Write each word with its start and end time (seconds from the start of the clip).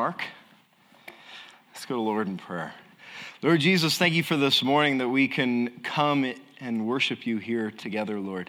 Mark. 0.00 0.22
Let's 1.74 1.84
go 1.84 1.96
to 1.96 2.00
Lord 2.00 2.26
in 2.26 2.38
prayer. 2.38 2.72
Lord 3.42 3.60
Jesus, 3.60 3.98
thank 3.98 4.14
you 4.14 4.22
for 4.22 4.34
this 4.34 4.62
morning 4.62 4.96
that 4.96 5.10
we 5.10 5.28
can 5.28 5.82
come 5.82 6.32
and 6.58 6.86
worship 6.86 7.26
you 7.26 7.36
here 7.36 7.70
together, 7.70 8.18
Lord, 8.18 8.48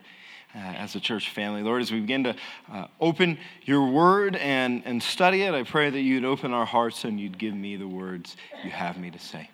uh, 0.56 0.60
as 0.60 0.96
a 0.96 1.02
church 1.02 1.30
family. 1.30 1.62
Lord, 1.62 1.82
as 1.82 1.92
we 1.92 2.00
begin 2.00 2.24
to 2.24 2.36
uh, 2.72 2.88
open 3.02 3.38
your 3.64 3.86
word 3.92 4.38
and, 4.38 4.82
and 4.86 5.04
study 5.04 5.42
it, 5.42 5.54
I 5.54 5.64
pray 5.64 5.90
that 5.90 6.00
you'd 6.00 6.24
open 6.24 6.54
our 6.54 6.66
hearts 6.66 7.04
and 7.04 7.20
you'd 7.20 7.38
give 7.38 7.54
me 7.54 7.76
the 7.76 7.86
words 7.86 8.38
you 8.64 8.70
have 8.72 8.98
me 8.98 9.12
to 9.12 9.20
say. 9.20 9.50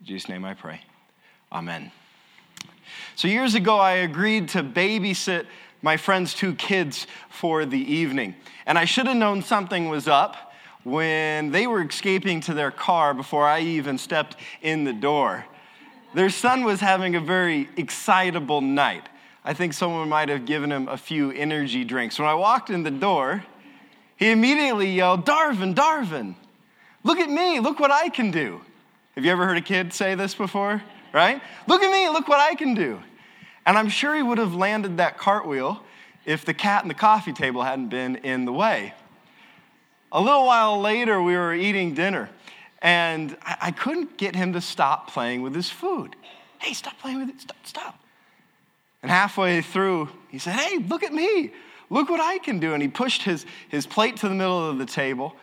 In 0.00 0.06
Jesus' 0.06 0.30
name 0.30 0.42
I 0.42 0.54
pray. 0.54 0.80
Amen. 1.52 1.92
So, 3.14 3.28
years 3.28 3.54
ago, 3.54 3.76
I 3.76 3.92
agreed 3.96 4.48
to 4.50 4.62
babysit 4.62 5.44
my 5.82 5.98
friend's 5.98 6.32
two 6.32 6.54
kids 6.54 7.06
for 7.28 7.66
the 7.66 7.78
evening. 7.78 8.36
And 8.64 8.78
I 8.78 8.86
should 8.86 9.06
have 9.06 9.18
known 9.18 9.42
something 9.42 9.90
was 9.90 10.08
up 10.08 10.45
when 10.86 11.50
they 11.50 11.66
were 11.66 11.82
escaping 11.82 12.40
to 12.40 12.54
their 12.54 12.70
car 12.70 13.12
before 13.12 13.44
I 13.44 13.58
even 13.58 13.98
stepped 13.98 14.36
in 14.62 14.84
the 14.84 14.92
door. 14.92 15.44
Their 16.14 16.30
son 16.30 16.62
was 16.62 16.78
having 16.78 17.16
a 17.16 17.20
very 17.20 17.68
excitable 17.76 18.60
night. 18.60 19.08
I 19.44 19.52
think 19.52 19.72
someone 19.72 20.08
might 20.08 20.28
have 20.28 20.46
given 20.46 20.70
him 20.70 20.86
a 20.86 20.96
few 20.96 21.32
energy 21.32 21.82
drinks. 21.82 22.20
When 22.20 22.28
I 22.28 22.34
walked 22.34 22.70
in 22.70 22.84
the 22.84 22.92
door, 22.92 23.44
he 24.16 24.30
immediately 24.30 24.92
yelled, 24.92 25.26
Darvin, 25.26 25.74
Darvin, 25.74 26.36
look 27.02 27.18
at 27.18 27.28
me, 27.28 27.58
look 27.58 27.80
what 27.80 27.90
I 27.90 28.08
can 28.08 28.30
do. 28.30 28.60
Have 29.16 29.24
you 29.24 29.32
ever 29.32 29.44
heard 29.44 29.56
a 29.56 29.62
kid 29.62 29.92
say 29.92 30.14
this 30.14 30.36
before? 30.36 30.84
Right? 31.12 31.42
Look 31.66 31.82
at 31.82 31.90
me, 31.90 32.08
look 32.10 32.28
what 32.28 32.38
I 32.38 32.54
can 32.54 32.74
do. 32.74 33.02
And 33.66 33.76
I'm 33.76 33.88
sure 33.88 34.14
he 34.14 34.22
would 34.22 34.38
have 34.38 34.54
landed 34.54 34.98
that 34.98 35.18
cartwheel 35.18 35.82
if 36.24 36.44
the 36.44 36.54
cat 36.54 36.82
and 36.82 36.90
the 36.90 36.94
coffee 36.94 37.32
table 37.32 37.62
hadn't 37.62 37.88
been 37.88 38.16
in 38.16 38.44
the 38.44 38.52
way. 38.52 38.94
A 40.16 40.20
little 40.20 40.46
while 40.46 40.80
later, 40.80 41.20
we 41.20 41.36
were 41.36 41.52
eating 41.52 41.92
dinner, 41.92 42.30
and 42.80 43.36
I, 43.44 43.70
couldn't 43.70 44.16
get 44.16 44.34
him 44.34 44.54
to 44.54 44.62
stop 44.62 45.10
playing 45.10 45.42
with 45.42 45.54
his 45.54 45.68
food. 45.68 46.16
Hey, 46.58 46.72
stop 46.72 46.98
playing 46.98 47.18
with 47.18 47.28
it. 47.28 47.38
Stop, 47.38 47.56
stop. 47.64 48.02
And 49.02 49.10
halfway 49.10 49.60
through, 49.60 50.08
he 50.30 50.38
said, 50.38 50.54
Hey, 50.54 50.78
look 50.78 51.02
at 51.02 51.12
me. 51.12 51.52
Look 51.90 52.08
what 52.08 52.18
I 52.18 52.38
can 52.38 52.58
do. 52.60 52.72
And 52.72 52.82
he 52.82 52.88
pushed 52.88 53.24
his, 53.24 53.44
his 53.68 53.86
plate 53.86 54.16
to 54.16 54.28
the 54.30 54.34
middle 54.34 54.70
of 54.70 54.78
the 54.78 54.86
table, 54.86 55.36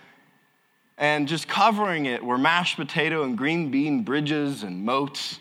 and 0.98 1.28
just 1.28 1.48
covering 1.48 2.08
it 2.08 2.24
were 2.24 2.40
mashed 2.40 2.78
potato 2.78 3.26
and 3.26 3.38
green 3.38 3.70
bean 3.70 4.02
bridges 4.02 4.64
and 4.64 4.84
moats. 4.84 5.40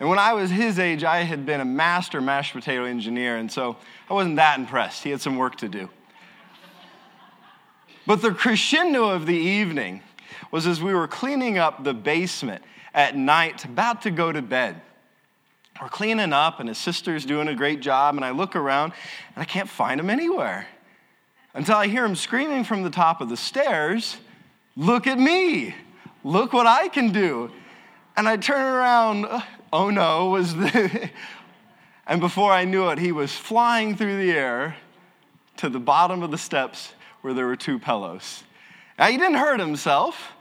And 0.00 0.08
when 0.08 0.18
I 0.18 0.32
was 0.32 0.50
his 0.50 0.80
age, 0.80 1.04
I 1.04 1.18
had 1.18 1.46
been 1.46 1.60
a 1.60 1.64
master 1.64 2.20
mashed 2.20 2.52
potato 2.52 2.82
engineer, 2.82 3.36
and 3.36 3.50
so 3.50 3.76
I 4.10 4.14
wasn't 4.14 4.36
that 4.36 4.58
impressed. 4.58 5.04
He 5.04 5.10
had 5.10 5.20
some 5.20 5.36
work 5.36 5.54
to 5.58 5.68
do. 5.68 5.88
But 8.08 8.22
the 8.22 8.32
crescendo 8.32 9.10
of 9.10 9.26
the 9.26 9.36
evening 9.36 10.00
was 10.50 10.66
as 10.66 10.80
we 10.80 10.94
were 10.94 11.06
cleaning 11.06 11.58
up 11.58 11.84
the 11.84 11.92
basement 11.92 12.64
at 12.94 13.14
night, 13.14 13.66
about 13.66 14.00
to 14.00 14.10
go 14.10 14.32
to 14.32 14.40
bed. 14.40 14.80
We're 15.78 15.90
cleaning 15.90 16.32
up, 16.32 16.58
and 16.58 16.70
his 16.70 16.78
sister's 16.78 17.26
doing 17.26 17.48
a 17.48 17.54
great 17.54 17.80
job, 17.80 18.16
and 18.16 18.24
I 18.24 18.30
look 18.30 18.56
around 18.56 18.94
and 19.34 19.42
I 19.42 19.44
can't 19.44 19.68
find 19.68 20.00
him 20.00 20.08
anywhere 20.08 20.66
until 21.52 21.76
I 21.76 21.88
hear 21.88 22.02
him 22.02 22.16
screaming 22.16 22.64
from 22.64 22.82
the 22.82 22.88
top 22.88 23.20
of 23.20 23.28
the 23.28 23.36
stairs, 23.36 24.16
Look 24.74 25.06
at 25.06 25.18
me! 25.18 25.74
Look 26.24 26.54
what 26.54 26.66
I 26.66 26.88
can 26.88 27.12
do! 27.12 27.50
And 28.16 28.26
I 28.26 28.38
turn 28.38 28.64
around, 28.64 29.26
oh 29.70 29.90
no, 29.90 30.30
was 30.30 30.56
the. 30.56 31.10
and 32.06 32.22
before 32.22 32.52
I 32.52 32.64
knew 32.64 32.88
it, 32.88 32.98
he 32.98 33.12
was 33.12 33.34
flying 33.34 33.98
through 33.98 34.16
the 34.16 34.32
air 34.32 34.76
to 35.58 35.68
the 35.68 35.78
bottom 35.78 36.22
of 36.22 36.30
the 36.30 36.38
steps 36.38 36.94
where 37.28 37.34
there 37.34 37.46
were 37.46 37.56
two 37.56 37.78
pillows. 37.78 38.42
Now, 38.98 39.08
he 39.08 39.18
didn't 39.18 39.34
hurt 39.34 39.60
himself. 39.60 40.32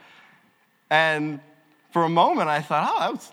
And 0.90 1.42
for 1.92 2.04
a 2.04 2.10
moment, 2.10 2.48
I 2.48 2.62
thought, 2.62 2.90
oh, 2.90 3.00
that 3.02 3.12
was 3.12 3.32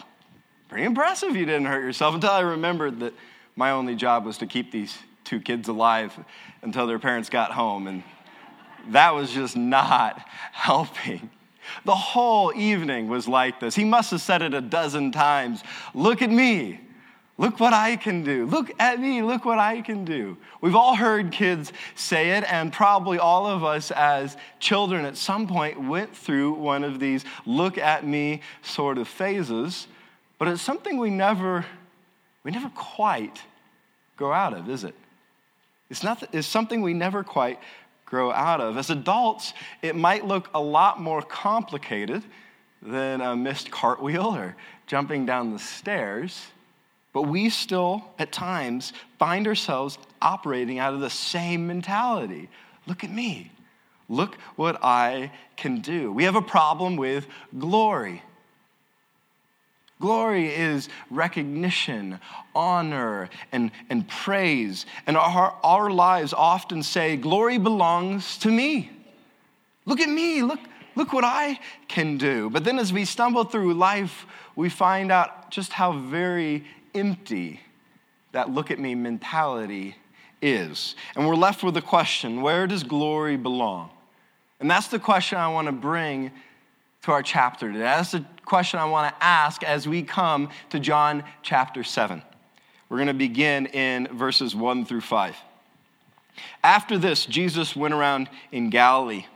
pretty 0.69 0.83
impressive 0.83 1.37
you 1.37 1.47
didn't 1.47 1.67
hurt 1.67 1.85
yourself 1.85 2.17
until 2.17 2.33
I 2.33 2.41
remembered 2.41 2.99
that 2.99 3.15
my 3.55 3.71
only 3.71 3.95
job 3.95 4.25
was 4.25 4.39
to 4.39 4.47
keep 4.49 4.73
these 4.73 4.99
two 5.23 5.39
kids 5.39 5.69
alive 5.69 6.19
until 6.63 6.89
their 6.89 6.99
parents 6.99 7.29
got 7.29 7.53
home. 7.53 7.87
And 7.87 8.03
that 8.89 9.15
was 9.15 9.33
just 9.33 9.57
not 9.57 10.27
helping. 10.53 11.31
The 11.85 11.95
whole 11.95 12.53
evening 12.57 13.07
was 13.07 13.29
like 13.29 13.61
this. 13.61 13.77
He 13.77 13.85
must 13.85 14.11
have 14.11 14.21
said 14.21 14.43
it 14.43 14.53
a 14.53 14.61
dozen 14.61 15.13
times 15.13 15.63
Look 15.95 16.23
at 16.23 16.31
me. 16.31 16.81
Look 17.37 17.59
what 17.59 17.73
I 17.73 17.97
can 17.97 18.23
do. 18.23 18.47
Look 18.47 18.71
at 18.79 19.01
me. 19.01 19.21
Look 19.23 19.45
what 19.45 19.59
I 19.59 19.81
can 19.81 20.05
do. 20.05 20.37
We've 20.61 20.77
all 20.77 20.95
heard 20.95 21.33
kids 21.33 21.73
say 21.97 22.31
it, 22.31 22.45
and 22.51 22.73
probably 22.73 23.19
all 23.19 23.47
of 23.47 23.65
us 23.65 23.91
as 23.91 24.37
children 24.61 25.05
at 25.05 25.17
some 25.17 25.49
point 25.49 25.81
went 25.81 26.17
through 26.17 26.53
one 26.53 26.85
of 26.85 27.01
these 27.01 27.25
look 27.45 27.77
at 27.77 28.07
me 28.07 28.41
sort 28.63 28.99
of 28.99 29.09
phases. 29.09 29.89
But 30.39 30.47
it's 30.47 30.63
something 30.63 30.97
we 30.97 31.11
never, 31.11 31.67
we 32.45 32.53
never 32.53 32.69
quite 32.71 33.43
grow 34.17 34.33
out 34.33 34.55
of, 34.55 34.71
is 34.71 34.85
it? 34.85 34.95
It's, 35.91 36.05
not, 36.05 36.23
it's 36.33 36.47
something 36.47 36.83
we 36.83 36.95
never 36.95 37.25
quite 37.25 37.59
grow 38.05 38.31
out 38.31 38.61
of. 38.61 38.77
As 38.77 38.91
adults, 38.91 39.55
it 39.83 39.97
might 39.97 40.25
look 40.25 40.49
a 40.55 40.61
lot 40.61 41.01
more 41.01 41.21
complicated 41.21 42.23
than 42.81 43.21
a 43.21 43.35
missed 43.35 43.73
cartwheel 43.73 44.37
or 44.37 44.57
jumping 44.87 45.27
down 45.27 45.53
the 45.53 45.59
stairs. 45.59 46.47
But 47.15 47.23
we 47.23 47.49
still, 47.49 48.05
at 48.19 48.33
times, 48.33 48.93
find 49.19 49.47
ourselves 49.47 49.99
operating 50.21 50.81
out 50.81 50.93
of 50.93 51.01
the 51.01 51.09
same 51.09 51.67
mentality. 51.67 52.51
Look 52.87 53.05
at 53.05 53.11
me. 53.11 53.53
Look 54.09 54.35
what 54.57 54.83
I 54.83 55.31
can 55.57 55.81
do. 55.81 56.13
We 56.13 56.25
have 56.25 56.35
a 56.35 56.43
problem 56.43 56.97
with 56.97 57.27
glory. 57.57 58.23
Glory 60.01 60.49
is 60.53 60.89
recognition, 61.09 62.19
honor, 62.53 63.31
and, 63.53 63.71
and 63.89 64.07
praise. 64.09 64.85
And 65.07 65.17
our, 65.17 65.57
our 65.63 65.91
lives 65.91 66.35
often 66.35 66.83
say, 66.83 67.17
Glory 67.17 67.59
belongs 67.59 68.39
to 68.39 68.51
me. 68.51 68.91
Look 69.87 70.01
at 70.01 70.09
me. 70.09 70.43
Look, 70.43 70.61
look 70.97 71.13
what 71.13 71.25
I 71.25 71.61
can 71.87 72.19
do. 72.19 72.51
But 72.51 72.65
then 72.65 72.81
as 72.81 72.93
we 72.93 73.05
stumble 73.05 73.45
through 73.45 73.75
life, 73.75 74.27
we 74.57 74.69
find 74.69 75.13
out 75.13 75.51
just 75.51 75.73
how 75.73 75.93
very 75.93 76.65
empty 76.95 77.61
that 78.33 78.51
look 78.51 78.71
at 78.71 78.79
me 78.79 78.95
mentality 78.95 79.97
is. 80.43 80.95
And 81.17 81.27
we're 81.27 81.37
left 81.37 81.63
with 81.63 81.75
the 81.75 81.83
question 81.83 82.43
where 82.43 82.67
does 82.67 82.83
glory 82.83 83.37
belong? 83.37 83.91
And 84.61 84.71
that's 84.71 84.89
the 84.89 84.99
question 84.99 85.39
I 85.39 85.49
want 85.49 85.67
to 85.67 85.73
bring 85.73 86.31
to 87.03 87.13
our 87.13 87.23
chapter 87.23 87.69
today. 87.69 87.81
That's 87.81 88.13
the 88.13 88.25
question 88.45 88.81
I 88.81 88.85
want 88.87 89.15
to 89.15 89.25
ask 89.25 89.63
as 89.63 89.87
we 89.89 90.03
come 90.03 90.49
to 90.71 90.81
John 90.81 91.25
chapter 91.43 91.85
7. 91.85 92.23
We're 92.89 92.99
going 92.99 93.09
to 93.09 93.15
begin 93.15 93.67
in 93.67 94.09
verses 94.09 94.55
1 94.55 94.85
through 94.85 95.01
5. 95.01 95.37
After 96.63 96.99
this, 96.99 97.27
Jesus 97.27 97.77
went 97.77 97.95
around 97.95 98.29
in 98.53 98.71
Galilee. 98.71 99.27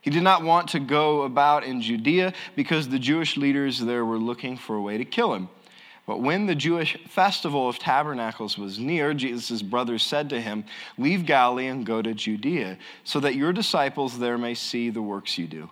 He 0.00 0.10
did 0.10 0.22
not 0.22 0.42
want 0.42 0.68
to 0.70 0.80
go 0.80 1.22
about 1.22 1.64
in 1.64 1.82
Judea 1.82 2.32
because 2.56 2.88
the 2.88 2.98
Jewish 2.98 3.36
leaders 3.36 3.78
there 3.78 4.04
were 4.04 4.18
looking 4.18 4.56
for 4.56 4.76
a 4.76 4.80
way 4.80 4.96
to 4.98 5.04
kill 5.04 5.34
him. 5.34 5.48
But 6.10 6.22
when 6.22 6.46
the 6.46 6.56
Jewish 6.56 6.96
festival 7.06 7.68
of 7.68 7.78
tabernacles 7.78 8.58
was 8.58 8.80
near, 8.80 9.14
Jesus' 9.14 9.62
brothers 9.62 10.02
said 10.02 10.28
to 10.30 10.40
him, 10.40 10.64
Leave 10.98 11.24
Galilee 11.24 11.68
and 11.68 11.86
go 11.86 12.02
to 12.02 12.14
Judea, 12.14 12.78
so 13.04 13.20
that 13.20 13.36
your 13.36 13.52
disciples 13.52 14.18
there 14.18 14.36
may 14.36 14.54
see 14.54 14.90
the 14.90 15.02
works 15.02 15.38
you 15.38 15.46
do. 15.46 15.70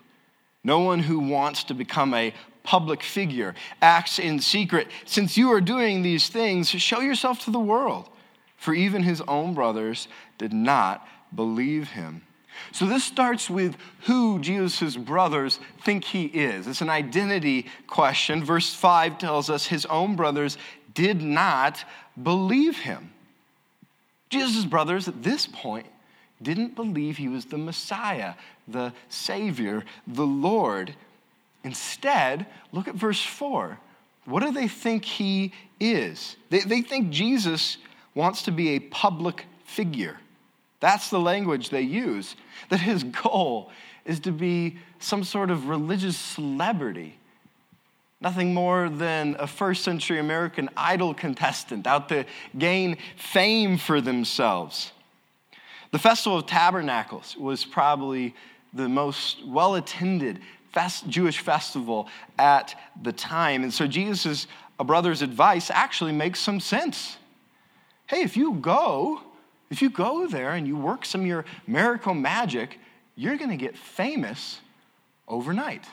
No 0.63 0.79
one 0.79 1.01
who 1.01 1.19
wants 1.19 1.65
to 1.65 1.75
become 1.75 2.15
a 2.15 2.33
public 2.63 3.03
figure 3.03 3.57
acts 3.83 4.21
in 4.21 4.39
secret. 4.39 4.87
Since 5.07 5.37
you 5.37 5.51
are 5.51 5.61
doing 5.61 6.03
these 6.03 6.29
things, 6.29 6.69
show 6.69 7.01
yourself 7.01 7.41
to 7.47 7.51
the 7.51 7.59
world. 7.59 8.09
For 8.57 8.73
even 8.73 9.03
his 9.03 9.21
own 9.23 9.55
brothers 9.55 10.07
did 10.39 10.53
not 10.53 11.05
believe 11.35 11.89
him. 11.89 12.23
So, 12.73 12.87
this 12.87 13.05
starts 13.05 13.49
with 13.49 13.77
who 14.03 14.39
Jesus' 14.39 14.97
brothers 14.97 15.61
think 15.85 16.05
he 16.05 16.27
is. 16.27 16.67
It's 16.67 16.81
an 16.81 16.91
identity 16.91 17.67
question. 17.87 18.45
Verse 18.45 18.75
5 18.75 19.19
tells 19.19 19.51
us 19.51 19.67
his 19.67 19.87
own 19.87 20.17
brothers 20.17 20.59
did 20.95 21.23
not 21.23 21.85
believe 22.21 22.79
him. 22.79 23.13
Jesus' 24.31 24.65
brothers 24.65 25.09
at 25.09 25.23
this 25.23 25.47
point 25.47 25.87
didn't 26.43 26.75
believe 26.75 27.17
he 27.17 27.29
was 27.29 27.47
the 27.47 27.59
Messiah, 27.59 28.35
the 28.67 28.93
Savior, 29.09 29.85
the 30.07 30.27
Lord. 30.27 30.95
Instead, 31.65 32.47
look 32.73 32.89
at 32.89 32.95
verse 32.95 33.23
4. 33.23 33.79
What 34.25 34.43
do 34.43 34.53
they 34.53 34.69
think 34.69 35.05
he 35.05 35.53
is? 35.81 36.37
They, 36.51 36.61
they 36.61 36.83
think 36.83 37.11
Jesus 37.11 37.79
wants 38.15 38.43
to 38.43 38.51
be 38.51 38.71
a 38.71 38.81
public 38.81 39.47
figure. 39.65 40.19
That's 40.81 41.11
the 41.11 41.21
language 41.21 41.71
they 41.71 41.83
use. 41.83 42.37
That 42.69 42.81
his 42.81 43.05
goal 43.05 43.71
is 44.05 44.21
to 44.21 44.33
be 44.33 44.79
some 45.01 45.25
sort 45.25 45.51
of 45.51 45.69
religious 45.69 46.17
celebrity. 46.17 47.17
Nothing 48.21 48.53
more 48.53 48.89
than 48.89 49.37
a 49.39 49.47
first 49.47 49.85
century 49.85 50.19
American 50.19 50.69
idol 50.77 51.15
contestant 51.15 51.87
out 51.87 52.09
to 52.09 52.25
gain 52.57 52.97
fame 53.17 53.77
for 53.79 54.01
themselves. 54.01 54.93
The 55.93 55.99
Festival 55.99 56.39
of 56.39 56.47
Tabernacles 56.47 57.37
was 57.37 57.65
probably 57.65 58.35
the 58.75 58.89
most 58.89 59.45
well 59.47 59.77
attended 59.77 60.41
fest, 60.73 61.09
Jewish 61.09 61.39
festival 61.39 62.09
at 62.39 62.75
the 63.03 63.13
time. 63.13 63.63
And 63.63 63.73
so 63.73 63.87
Jesus' 63.87 64.47
brother's 64.85 65.23
advice 65.23 65.71
actually 65.71 66.13
makes 66.13 66.41
some 66.41 66.61
sense. 66.61 67.17
Hey, 68.07 68.23
if 68.23 68.37
you 68.37 68.55
go, 68.55 69.23
if 69.71 69.83
you 69.83 69.91
go 69.91 70.27
there 70.27 70.53
and 70.53 70.67
you 70.67 70.77
work 70.77 71.05
some 71.05 71.23
of 71.23 71.27
your 71.27 71.45
miracle 71.67 72.15
magic, 72.15 72.79
you're 73.17 73.37
going 73.37 73.51
to 73.51 73.57
get 73.57 73.77
famous 73.77 74.61
overnight. 75.27 75.85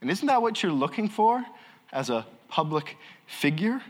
And 0.00 0.10
isn't 0.10 0.26
that 0.26 0.42
what 0.42 0.62
you're 0.62 0.72
looking 0.72 1.08
for 1.08 1.44
as 1.92 2.10
a 2.10 2.26
public 2.48 2.96
figure? 3.26 3.80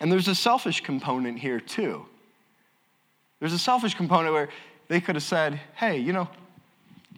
And 0.00 0.10
there's 0.10 0.28
a 0.28 0.34
selfish 0.34 0.80
component 0.80 1.38
here, 1.38 1.60
too. 1.60 2.06
There's 3.38 3.52
a 3.52 3.58
selfish 3.58 3.94
component 3.94 4.32
where 4.32 4.48
they 4.88 5.00
could 5.00 5.14
have 5.14 5.22
said, 5.22 5.60
hey, 5.74 5.98
you 5.98 6.12
know, 6.12 6.28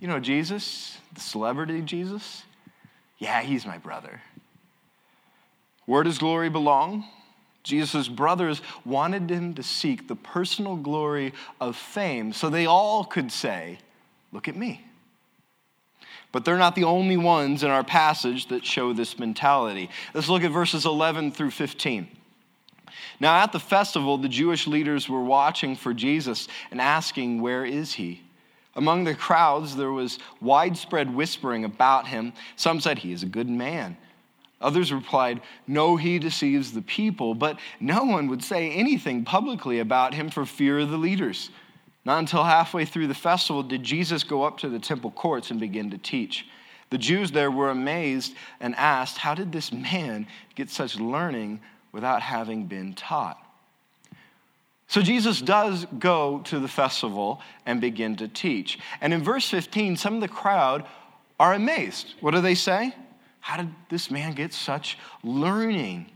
you 0.00 0.08
know 0.08 0.18
Jesus, 0.18 0.98
the 1.14 1.20
celebrity 1.20 1.80
Jesus? 1.82 2.42
Yeah, 3.18 3.42
he's 3.42 3.64
my 3.64 3.78
brother. 3.78 4.20
Where 5.86 6.02
does 6.02 6.18
glory 6.18 6.48
belong? 6.48 7.04
Jesus' 7.62 8.08
brothers 8.08 8.62
wanted 8.84 9.30
him 9.30 9.54
to 9.54 9.62
seek 9.62 10.08
the 10.08 10.16
personal 10.16 10.76
glory 10.76 11.34
of 11.60 11.76
fame 11.76 12.32
so 12.32 12.48
they 12.48 12.66
all 12.66 13.04
could 13.04 13.30
say, 13.30 13.78
Look 14.32 14.48
at 14.48 14.56
me. 14.56 14.84
But 16.32 16.44
they're 16.44 16.56
not 16.56 16.76
the 16.76 16.84
only 16.84 17.16
ones 17.16 17.64
in 17.64 17.70
our 17.70 17.82
passage 17.82 18.46
that 18.48 18.64
show 18.64 18.92
this 18.92 19.18
mentality. 19.18 19.90
Let's 20.14 20.28
look 20.28 20.44
at 20.44 20.52
verses 20.52 20.86
11 20.86 21.32
through 21.32 21.50
15. 21.50 22.06
Now, 23.18 23.42
at 23.42 23.52
the 23.52 23.60
festival, 23.60 24.16
the 24.16 24.28
Jewish 24.28 24.66
leaders 24.66 25.08
were 25.08 25.22
watching 25.22 25.76
for 25.76 25.92
Jesus 25.92 26.48
and 26.70 26.80
asking, 26.80 27.40
Where 27.40 27.64
is 27.64 27.92
he? 27.92 28.22
Among 28.76 29.04
the 29.04 29.14
crowds, 29.14 29.76
there 29.76 29.90
was 29.90 30.18
widespread 30.40 31.14
whispering 31.14 31.64
about 31.64 32.06
him. 32.06 32.32
Some 32.56 32.80
said, 32.80 32.98
He 32.98 33.12
is 33.12 33.22
a 33.22 33.26
good 33.26 33.48
man. 33.48 33.96
Others 34.60 34.92
replied, 34.92 35.40
No, 35.66 35.96
he 35.96 36.18
deceives 36.18 36.72
the 36.72 36.82
people. 36.82 37.34
But 37.34 37.58
no 37.80 38.04
one 38.04 38.28
would 38.28 38.42
say 38.42 38.70
anything 38.70 39.24
publicly 39.24 39.78
about 39.78 40.14
him 40.14 40.28
for 40.30 40.44
fear 40.44 40.80
of 40.80 40.90
the 40.90 40.98
leaders. 40.98 41.50
Not 42.04 42.18
until 42.18 42.44
halfway 42.44 42.84
through 42.84 43.06
the 43.08 43.14
festival 43.14 43.62
did 43.62 43.82
Jesus 43.82 44.24
go 44.24 44.42
up 44.42 44.58
to 44.58 44.68
the 44.68 44.78
temple 44.78 45.10
courts 45.10 45.50
and 45.50 45.60
begin 45.60 45.90
to 45.90 45.98
teach. 45.98 46.46
The 46.90 46.98
Jews 46.98 47.30
there 47.30 47.50
were 47.50 47.70
amazed 47.70 48.34
and 48.58 48.74
asked, 48.74 49.18
How 49.18 49.34
did 49.34 49.52
this 49.52 49.72
man 49.72 50.26
get 50.54 50.70
such 50.70 50.98
learning 50.98 51.60
without 51.92 52.22
having 52.22 52.66
been 52.66 52.94
taught? 52.94 53.38
So 54.88 55.00
Jesus 55.00 55.40
does 55.40 55.86
go 56.00 56.40
to 56.46 56.58
the 56.58 56.66
festival 56.66 57.40
and 57.64 57.80
begin 57.80 58.16
to 58.16 58.26
teach. 58.26 58.78
And 59.00 59.14
in 59.14 59.22
verse 59.22 59.48
15, 59.48 59.96
some 59.96 60.16
of 60.16 60.20
the 60.20 60.28
crowd 60.28 60.84
are 61.38 61.54
amazed. 61.54 62.14
What 62.20 62.34
do 62.34 62.40
they 62.40 62.56
say? 62.56 62.92
How 63.40 63.56
did 63.56 63.68
this 63.88 64.10
man 64.10 64.32
get 64.32 64.52
such 64.52 64.98
learning? 65.22 66.06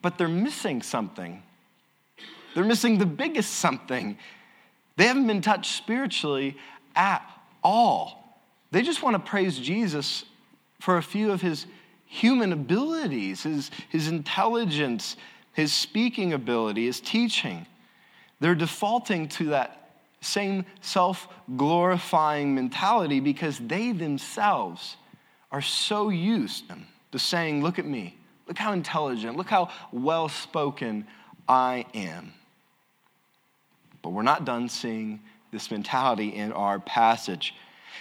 But 0.00 0.18
they're 0.18 0.28
missing 0.28 0.82
something. 0.82 1.42
They're 2.54 2.64
missing 2.64 2.98
the 2.98 3.06
biggest 3.06 3.54
something. 3.54 4.18
They 4.96 5.06
haven't 5.06 5.26
been 5.26 5.40
touched 5.40 5.76
spiritually 5.76 6.56
at 6.94 7.22
all. 7.62 8.40
They 8.70 8.82
just 8.82 9.02
want 9.02 9.14
to 9.14 9.30
praise 9.30 9.58
Jesus 9.58 10.24
for 10.80 10.96
a 10.96 11.02
few 11.02 11.30
of 11.30 11.40
his 11.40 11.66
human 12.06 12.52
abilities, 12.52 13.44
his, 13.44 13.70
his 13.88 14.08
intelligence, 14.08 15.16
his 15.52 15.72
speaking 15.72 16.32
ability, 16.32 16.86
his 16.86 17.00
teaching. 17.00 17.66
They're 18.40 18.54
defaulting 18.54 19.28
to 19.28 19.46
that 19.46 19.78
same 20.20 20.64
self 20.80 21.28
glorifying 21.56 22.54
mentality 22.54 23.20
because 23.20 23.58
they 23.58 23.92
themselves 23.92 24.96
are 25.52 25.62
so 25.62 26.08
used 26.08 26.64
to 27.12 27.18
saying, 27.18 27.62
Look 27.62 27.78
at 27.78 27.86
me. 27.86 28.16
Look 28.48 28.58
how 28.58 28.72
intelligent. 28.72 29.36
Look 29.36 29.48
how 29.48 29.68
well 29.92 30.28
spoken 30.28 31.06
I 31.48 31.86
am. 31.94 32.32
But 34.02 34.10
we're 34.10 34.22
not 34.22 34.44
done 34.44 34.68
seeing 34.68 35.20
this 35.52 35.70
mentality 35.70 36.28
in 36.28 36.50
our 36.52 36.80
passage. 36.80 37.54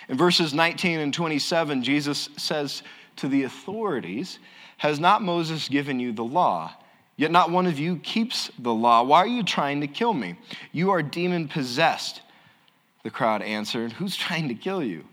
In 0.09 0.17
verses 0.17 0.53
19 0.53 0.99
and 0.99 1.13
27, 1.13 1.83
Jesus 1.83 2.29
says 2.37 2.81
to 3.17 3.27
the 3.27 3.43
authorities, 3.43 4.39
Has 4.77 4.99
not 4.99 5.21
Moses 5.21 5.67
given 5.67 5.99
you 5.99 6.11
the 6.11 6.23
law? 6.23 6.73
Yet 7.17 7.31
not 7.31 7.51
one 7.51 7.67
of 7.67 7.77
you 7.77 7.97
keeps 7.97 8.49
the 8.57 8.73
law. 8.73 9.03
Why 9.03 9.19
are 9.19 9.27
you 9.27 9.43
trying 9.43 9.81
to 9.81 9.87
kill 9.87 10.13
me? 10.13 10.35
You 10.71 10.89
are 10.91 11.03
demon 11.03 11.47
possessed. 11.47 12.21
The 13.03 13.11
crowd 13.11 13.41
answered, 13.41 13.91
Who's 13.91 14.15
trying 14.15 14.47
to 14.47 14.55
kill 14.55 14.83
you? 14.83 15.05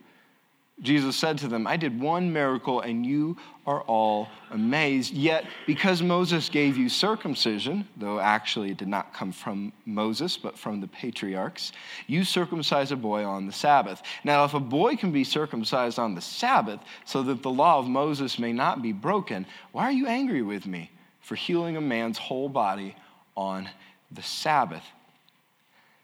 Jesus 0.80 1.16
said 1.16 1.38
to 1.38 1.48
them, 1.48 1.66
I 1.66 1.76
did 1.76 2.00
one 2.00 2.32
miracle 2.32 2.80
and 2.80 3.04
you 3.04 3.36
are 3.66 3.82
all 3.82 4.28
amazed. 4.50 5.12
Yet, 5.12 5.44
because 5.66 6.02
Moses 6.02 6.48
gave 6.48 6.76
you 6.76 6.88
circumcision, 6.88 7.86
though 7.96 8.20
actually 8.20 8.70
it 8.70 8.76
did 8.76 8.88
not 8.88 9.12
come 9.12 9.32
from 9.32 9.72
Moses, 9.86 10.36
but 10.36 10.56
from 10.56 10.80
the 10.80 10.86
patriarchs, 10.86 11.72
you 12.06 12.22
circumcise 12.22 12.92
a 12.92 12.96
boy 12.96 13.24
on 13.24 13.46
the 13.46 13.52
Sabbath. 13.52 14.02
Now, 14.22 14.44
if 14.44 14.54
a 14.54 14.60
boy 14.60 14.96
can 14.96 15.10
be 15.10 15.24
circumcised 15.24 15.98
on 15.98 16.14
the 16.14 16.20
Sabbath 16.20 16.80
so 17.04 17.22
that 17.24 17.42
the 17.42 17.50
law 17.50 17.78
of 17.78 17.88
Moses 17.88 18.38
may 18.38 18.52
not 18.52 18.80
be 18.80 18.92
broken, 18.92 19.46
why 19.72 19.84
are 19.84 19.92
you 19.92 20.06
angry 20.06 20.42
with 20.42 20.66
me? 20.66 20.90
for 21.28 21.34
healing 21.34 21.76
a 21.76 21.80
man's 21.80 22.16
whole 22.16 22.48
body 22.48 22.96
on 23.36 23.68
the 24.10 24.22
Sabbath. 24.22 24.82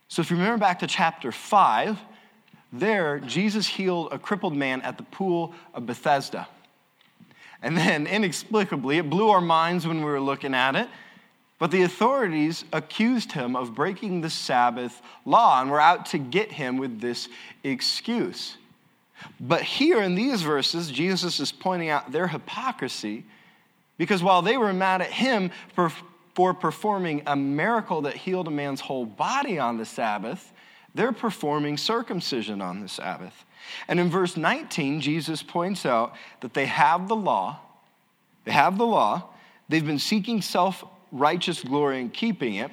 So, 0.07 0.21
if 0.21 0.29
you 0.29 0.37
remember 0.37 0.59
back 0.59 0.79
to 0.79 0.87
chapter 0.87 1.31
5, 1.31 1.97
there, 2.79 3.19
Jesus 3.19 3.67
healed 3.67 4.09
a 4.11 4.19
crippled 4.19 4.55
man 4.55 4.81
at 4.81 4.97
the 4.97 5.03
pool 5.03 5.53
of 5.73 5.85
Bethesda. 5.85 6.47
And 7.61 7.77
then, 7.77 8.07
inexplicably, 8.07 8.97
it 8.97 9.09
blew 9.09 9.29
our 9.29 9.41
minds 9.41 9.87
when 9.87 9.97
we 9.99 10.05
were 10.05 10.21
looking 10.21 10.53
at 10.53 10.75
it. 10.75 10.87
But 11.57 11.71
the 11.71 11.83
authorities 11.83 12.65
accused 12.73 13.31
him 13.31 13.55
of 13.55 13.73
breaking 13.73 14.21
the 14.21 14.29
Sabbath 14.29 15.01
law 15.23 15.61
and 15.61 15.71
were 15.71 15.79
out 15.79 16.07
to 16.07 16.17
get 16.17 16.51
him 16.51 16.77
with 16.77 16.99
this 16.99 17.29
excuse. 17.63 18.57
But 19.39 19.61
here 19.61 20.01
in 20.01 20.15
these 20.15 20.41
verses, 20.41 20.91
Jesus 20.91 21.39
is 21.39 21.51
pointing 21.51 21.89
out 21.89 22.11
their 22.11 22.27
hypocrisy 22.27 23.23
because 23.97 24.21
while 24.21 24.41
they 24.41 24.57
were 24.57 24.73
mad 24.73 25.01
at 25.01 25.09
him 25.09 25.51
for, 25.73 25.91
for 26.33 26.53
performing 26.53 27.23
a 27.25 27.35
miracle 27.35 28.01
that 28.01 28.15
healed 28.15 28.47
a 28.47 28.51
man's 28.51 28.81
whole 28.81 29.05
body 29.05 29.57
on 29.57 29.77
the 29.77 29.85
Sabbath, 29.85 30.51
they're 30.95 31.11
performing 31.11 31.77
circumcision 31.77 32.61
on 32.61 32.79
the 32.79 32.87
Sabbath. 32.87 33.45
And 33.87 33.99
in 33.99 34.09
verse 34.09 34.37
19, 34.37 35.01
Jesus 35.01 35.43
points 35.43 35.85
out 35.85 36.15
that 36.41 36.53
they 36.53 36.65
have 36.65 37.07
the 37.07 37.15
law, 37.15 37.59
they 38.45 38.51
have 38.51 38.77
the 38.77 38.85
law, 38.85 39.29
they've 39.69 39.85
been 39.85 39.99
seeking 39.99 40.41
self 40.41 40.83
righteous 41.11 41.61
glory 41.61 42.01
and 42.01 42.13
keeping 42.13 42.55
it, 42.55 42.71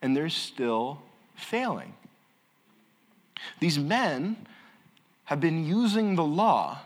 and 0.00 0.16
they're 0.16 0.28
still 0.28 1.02
failing. 1.34 1.92
These 3.58 3.78
men 3.78 4.46
have 5.24 5.40
been 5.40 5.64
using 5.64 6.14
the 6.14 6.24
law 6.24 6.78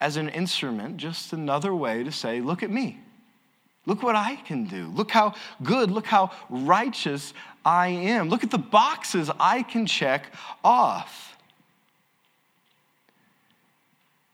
as 0.00 0.16
an 0.16 0.28
instrument, 0.28 0.96
just 0.96 1.32
another 1.32 1.74
way 1.74 2.02
to 2.04 2.12
say, 2.12 2.40
look 2.40 2.62
at 2.62 2.70
me. 2.70 3.00
Look 3.86 4.02
what 4.02 4.16
I 4.16 4.36
can 4.36 4.64
do. 4.64 4.86
Look 4.94 5.12
how 5.12 5.34
good, 5.62 5.90
look 5.90 6.06
how 6.06 6.32
righteous 6.50 7.32
I 7.66 7.88
am. 7.88 8.28
Look 8.28 8.44
at 8.44 8.52
the 8.52 8.58
boxes 8.58 9.28
I 9.40 9.64
can 9.64 9.86
check 9.86 10.32
off. 10.64 11.36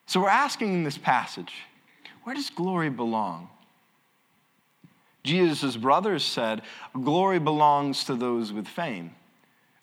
So 0.04 0.20
we're 0.20 0.28
asking 0.28 0.74
in 0.74 0.84
this 0.84 0.98
passage, 0.98 1.54
where 2.24 2.34
does 2.34 2.50
glory 2.50 2.90
belong? 2.90 3.48
Jesus' 5.24 5.78
brothers 5.78 6.22
said, 6.22 6.60
Glory 6.92 7.38
belongs 7.38 8.04
to 8.04 8.14
those 8.14 8.52
with 8.52 8.68
fame. 8.68 9.12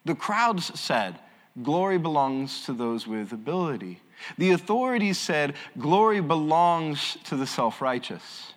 The 0.05 0.13
crowds 0.13 0.79
said, 0.79 1.17
Glory 1.63 1.97
belongs 1.97 2.65
to 2.65 2.73
those 2.73 3.07
with 3.07 3.31
ability. 3.31 3.99
The 4.37 4.51
authorities 4.51 5.17
said 5.17 5.55
glory 5.79 6.21
belongs 6.21 7.17
to 7.25 7.35
the 7.35 7.47
self 7.47 7.81
righteous. 7.81 8.53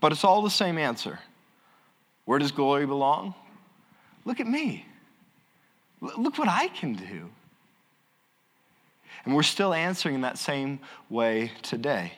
But 0.00 0.12
it's 0.12 0.24
all 0.24 0.42
the 0.42 0.50
same 0.50 0.78
answer. 0.78 1.18
Where 2.24 2.38
does 2.38 2.52
glory 2.52 2.86
belong? 2.86 3.34
Look 4.28 4.40
at 4.40 4.46
me. 4.46 4.84
Look 6.02 6.36
what 6.36 6.48
I 6.48 6.68
can 6.68 6.92
do. 6.92 7.30
And 9.24 9.34
we're 9.34 9.42
still 9.42 9.72
answering 9.72 10.16
in 10.16 10.20
that 10.20 10.36
same 10.36 10.80
way 11.08 11.50
today. 11.62 12.12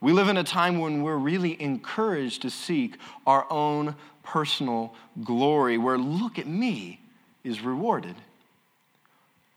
We 0.00 0.12
live 0.12 0.28
in 0.28 0.36
a 0.36 0.42
time 0.42 0.80
when 0.80 1.04
we're 1.04 1.16
really 1.16 1.60
encouraged 1.62 2.42
to 2.42 2.50
seek 2.50 2.96
our 3.24 3.46
own 3.52 3.94
personal 4.24 4.96
glory, 5.22 5.78
where 5.78 5.96
look 5.96 6.40
at 6.40 6.48
me 6.48 7.00
is 7.44 7.60
rewarded. 7.60 8.16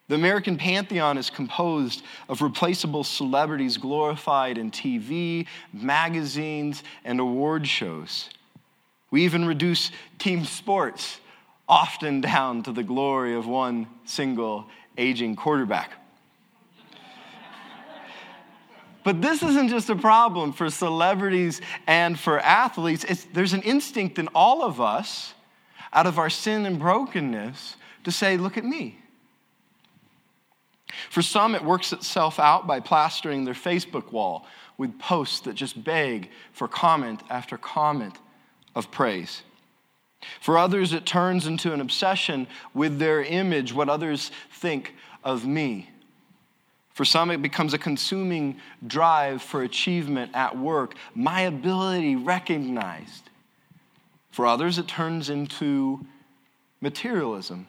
The 0.07 0.15
American 0.15 0.57
pantheon 0.57 1.17
is 1.17 1.31
composed 1.31 2.03
of 2.29 2.43
replaceable 2.43 3.03
celebrities 3.03 3.77
glorified 3.77 4.59
in 4.59 4.69
TV, 4.69 5.47
magazines, 5.73 6.83
and 7.03 7.19
award 7.19 7.67
shows. 7.67 8.29
We 9.09 9.23
even 9.25 9.45
reduce 9.45 9.89
team 10.19 10.45
sports 10.45 11.17
often 11.71 12.19
down 12.19 12.61
to 12.63 12.73
the 12.73 12.83
glory 12.83 13.33
of 13.33 13.47
one 13.47 13.87
single 14.03 14.67
aging 14.97 15.37
quarterback. 15.37 15.93
But 19.03 19.21
this 19.21 19.41
isn't 19.41 19.69
just 19.69 19.89
a 19.89 19.95
problem 19.95 20.53
for 20.53 20.69
celebrities 20.69 21.61
and 21.87 22.19
for 22.19 22.39
athletes. 22.39 23.03
It's, 23.05 23.23
there's 23.33 23.53
an 23.53 23.63
instinct 23.63 24.19
in 24.19 24.27
all 24.35 24.63
of 24.63 24.79
us, 24.79 25.33
out 25.91 26.05
of 26.05 26.19
our 26.19 26.29
sin 26.29 26.67
and 26.67 26.77
brokenness, 26.77 27.77
to 28.03 28.11
say, 28.11 28.37
Look 28.37 28.57
at 28.57 28.65
me. 28.65 28.99
For 31.09 31.21
some, 31.21 31.55
it 31.55 31.63
works 31.63 31.93
itself 31.93 32.37
out 32.37 32.67
by 32.67 32.79
plastering 32.81 33.45
their 33.45 33.53
Facebook 33.53 34.11
wall 34.11 34.45
with 34.77 34.99
posts 34.99 35.39
that 35.41 35.55
just 35.55 35.81
beg 35.83 36.29
for 36.51 36.67
comment 36.67 37.21
after 37.29 37.57
comment 37.57 38.17
of 38.75 38.91
praise. 38.91 39.41
For 40.39 40.57
others, 40.57 40.93
it 40.93 41.05
turns 41.05 41.47
into 41.47 41.73
an 41.73 41.81
obsession 41.81 42.47
with 42.73 42.99
their 42.99 43.23
image, 43.23 43.73
what 43.73 43.89
others 43.89 44.31
think 44.51 44.95
of 45.23 45.45
me. 45.45 45.89
For 46.93 47.05
some, 47.05 47.31
it 47.31 47.41
becomes 47.41 47.73
a 47.73 47.77
consuming 47.77 48.57
drive 48.85 49.41
for 49.41 49.63
achievement 49.63 50.31
at 50.33 50.57
work, 50.57 50.95
my 51.15 51.41
ability 51.41 52.15
recognized. 52.15 53.29
For 54.31 54.45
others, 54.45 54.77
it 54.77 54.87
turns 54.87 55.29
into 55.29 56.05
materialism, 56.81 57.67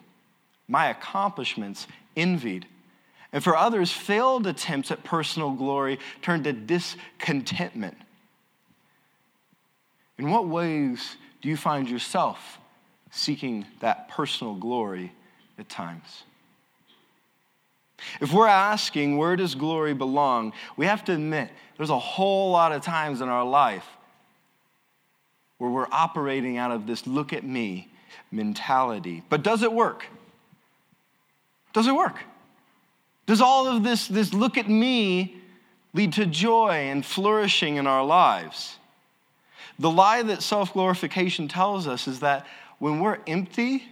my 0.69 0.87
accomplishments 0.87 1.87
envied. 2.17 2.67
And 3.33 3.43
for 3.43 3.57
others, 3.57 3.91
failed 3.91 4.47
attempts 4.47 4.91
at 4.91 5.05
personal 5.05 5.53
glory 5.53 5.99
turn 6.21 6.43
to 6.45 6.53
discontentment. 6.53 7.97
In 10.19 10.31
what 10.31 10.47
ways 10.47 11.17
do 11.43 11.49
you 11.49 11.57
find 11.57 11.91
yourself 11.91 12.59
seeking 13.11 13.67
that 13.81 14.09
personal 14.09 14.55
glory 14.55 15.13
at 15.59 15.69
times? 15.69 16.23
If 18.21 18.33
we're 18.33 18.49
asking 18.49 19.17
where 19.17 19.37
does 19.37 19.55
glory 19.55 19.95
belong, 19.95 20.53
we 20.77 20.87
have 20.87 21.05
to 21.05 21.13
admit 21.13 21.51
there's 21.77 21.91
a 21.91 21.99
whole 21.99 22.51
lot 22.51 22.73
of 22.73 22.83
times 22.83 23.21
in 23.21 23.29
our 23.29 23.45
life 23.45 23.87
where 25.59 25.71
we're 25.71 25.89
operating 25.93 26.57
out 26.57 26.73
of 26.73 26.87
this 26.87 27.07
look 27.07 27.33
at 27.33 27.45
me 27.45 27.89
mentality. 28.31 29.23
But 29.29 29.43
does 29.43 29.63
it 29.63 29.73
work? 29.73 30.07
Does 31.73 31.87
it 31.87 31.95
work? 31.95 32.17
Does 33.27 33.41
all 33.41 33.69
of 33.69 33.85
this, 33.85 34.09
this 34.09 34.35
look 34.35 34.59
at 34.59 34.69
me 34.69 35.37
lead 35.95 36.15
to 36.15 36.27
joy 36.27 36.71
and 36.71 37.05
flourishing 37.05 37.77
in 37.77 37.87
our 37.87 38.05
lives? 38.05 38.79
The 39.79 39.91
lie 39.91 40.23
that 40.23 40.43
self 40.43 40.73
glorification 40.73 41.49
tells 41.49 41.87
us 41.87 42.07
is 42.07 42.21
that 42.21 42.47
when 42.79 43.01
we're 43.01 43.19
empty, 43.27 43.85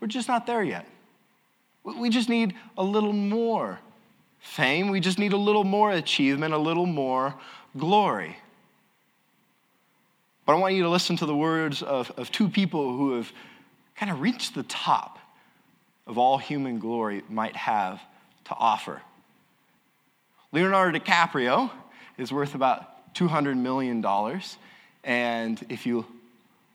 we're 0.00 0.08
just 0.08 0.28
not 0.28 0.46
there 0.46 0.62
yet. 0.62 0.86
We 1.84 2.10
just 2.10 2.28
need 2.28 2.54
a 2.76 2.82
little 2.82 3.12
more 3.12 3.78
fame. 4.40 4.90
We 4.90 5.00
just 5.00 5.18
need 5.18 5.32
a 5.32 5.36
little 5.36 5.64
more 5.64 5.92
achievement, 5.92 6.52
a 6.54 6.58
little 6.58 6.86
more 6.86 7.34
glory. 7.76 8.36
But 10.44 10.54
I 10.54 10.56
want 10.56 10.74
you 10.74 10.82
to 10.84 10.88
listen 10.88 11.16
to 11.16 11.26
the 11.26 11.36
words 11.36 11.82
of, 11.82 12.10
of 12.16 12.30
two 12.30 12.48
people 12.48 12.96
who 12.96 13.16
have 13.16 13.32
kind 13.96 14.12
of 14.12 14.20
reached 14.20 14.54
the 14.54 14.62
top 14.64 15.18
of 16.06 16.18
all 16.18 16.38
human 16.38 16.78
glory 16.78 17.22
might 17.28 17.56
have 17.56 18.00
to 18.44 18.54
offer. 18.54 19.02
Leonardo 20.52 20.98
DiCaprio 20.98 21.70
is 22.16 22.32
worth 22.32 22.54
about 22.54 22.95
$200 23.16 23.56
million. 23.56 24.04
And 25.04 25.66
if 25.68 25.86
you 25.86 26.04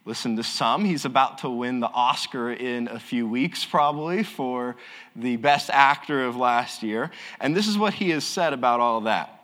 listen 0.05 0.35
to 0.37 0.43
some, 0.43 0.83
he's 0.83 1.05
about 1.05 1.39
to 1.39 1.49
win 1.49 1.79
the 1.79 1.89
Oscar 1.89 2.51
in 2.51 2.87
a 2.87 2.99
few 2.99 3.27
weeks, 3.27 3.63
probably, 3.63 4.23
for 4.23 4.75
the 5.15 5.35
best 5.37 5.69
actor 5.69 6.25
of 6.25 6.35
last 6.35 6.81
year. 6.81 7.11
And 7.39 7.55
this 7.55 7.67
is 7.67 7.77
what 7.77 7.93
he 7.93 8.09
has 8.09 8.23
said 8.23 8.53
about 8.53 8.79
all 8.79 9.01
that. 9.01 9.37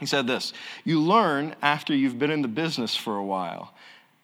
He 0.00 0.06
said 0.06 0.26
this 0.26 0.52
You 0.84 1.00
learn 1.00 1.54
after 1.62 1.94
you've 1.94 2.18
been 2.18 2.30
in 2.30 2.42
the 2.42 2.48
business 2.48 2.96
for 2.96 3.16
a 3.16 3.24
while 3.24 3.72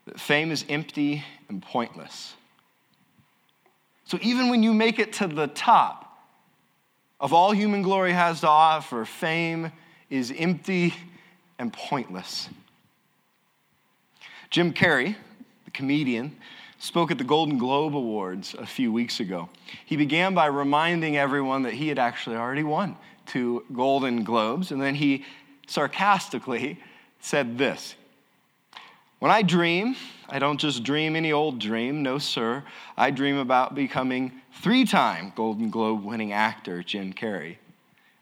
that 0.06 0.18
fame 0.18 0.50
is 0.50 0.64
empty 0.68 1.24
and 1.48 1.62
pointless. 1.62 2.34
So 4.04 4.18
even 4.22 4.50
when 4.50 4.62
you 4.62 4.72
make 4.72 4.98
it 4.98 5.14
to 5.14 5.26
the 5.26 5.48
top 5.48 6.18
of 7.18 7.32
all 7.32 7.52
human 7.52 7.82
glory 7.82 8.12
has 8.12 8.40
to 8.40 8.48
offer, 8.48 9.04
fame 9.04 9.72
is 10.10 10.32
empty 10.36 10.94
and 11.58 11.72
pointless. 11.72 12.48
Jim 14.50 14.72
Carrey, 14.72 15.16
the 15.64 15.70
comedian, 15.70 16.36
spoke 16.78 17.10
at 17.10 17.18
the 17.18 17.24
Golden 17.24 17.58
Globe 17.58 17.96
Awards 17.96 18.54
a 18.54 18.66
few 18.66 18.92
weeks 18.92 19.20
ago. 19.20 19.48
He 19.84 19.96
began 19.96 20.34
by 20.34 20.46
reminding 20.46 21.16
everyone 21.16 21.62
that 21.62 21.72
he 21.72 21.88
had 21.88 21.98
actually 21.98 22.36
already 22.36 22.62
won 22.62 22.96
two 23.26 23.64
Golden 23.72 24.22
Globes, 24.22 24.70
and 24.70 24.80
then 24.80 24.94
he 24.94 25.24
sarcastically 25.66 26.78
said 27.20 27.58
this 27.58 27.96
when 29.18 29.30
I 29.30 29.42
dream, 29.42 29.96
I 30.28 30.38
don't 30.38 30.58
just 30.58 30.84
dream 30.84 31.16
any 31.16 31.32
old 31.32 31.58
dream. 31.58 32.02
No, 32.02 32.18
sir. 32.18 32.62
I 32.96 33.10
dream 33.10 33.38
about 33.38 33.74
becoming 33.74 34.32
three 34.60 34.84
time 34.84 35.32
Golden 35.34 35.70
Globe 35.70 36.04
winning 36.04 36.32
actor 36.32 36.82
Jim 36.82 37.12
Carrey. 37.14 37.56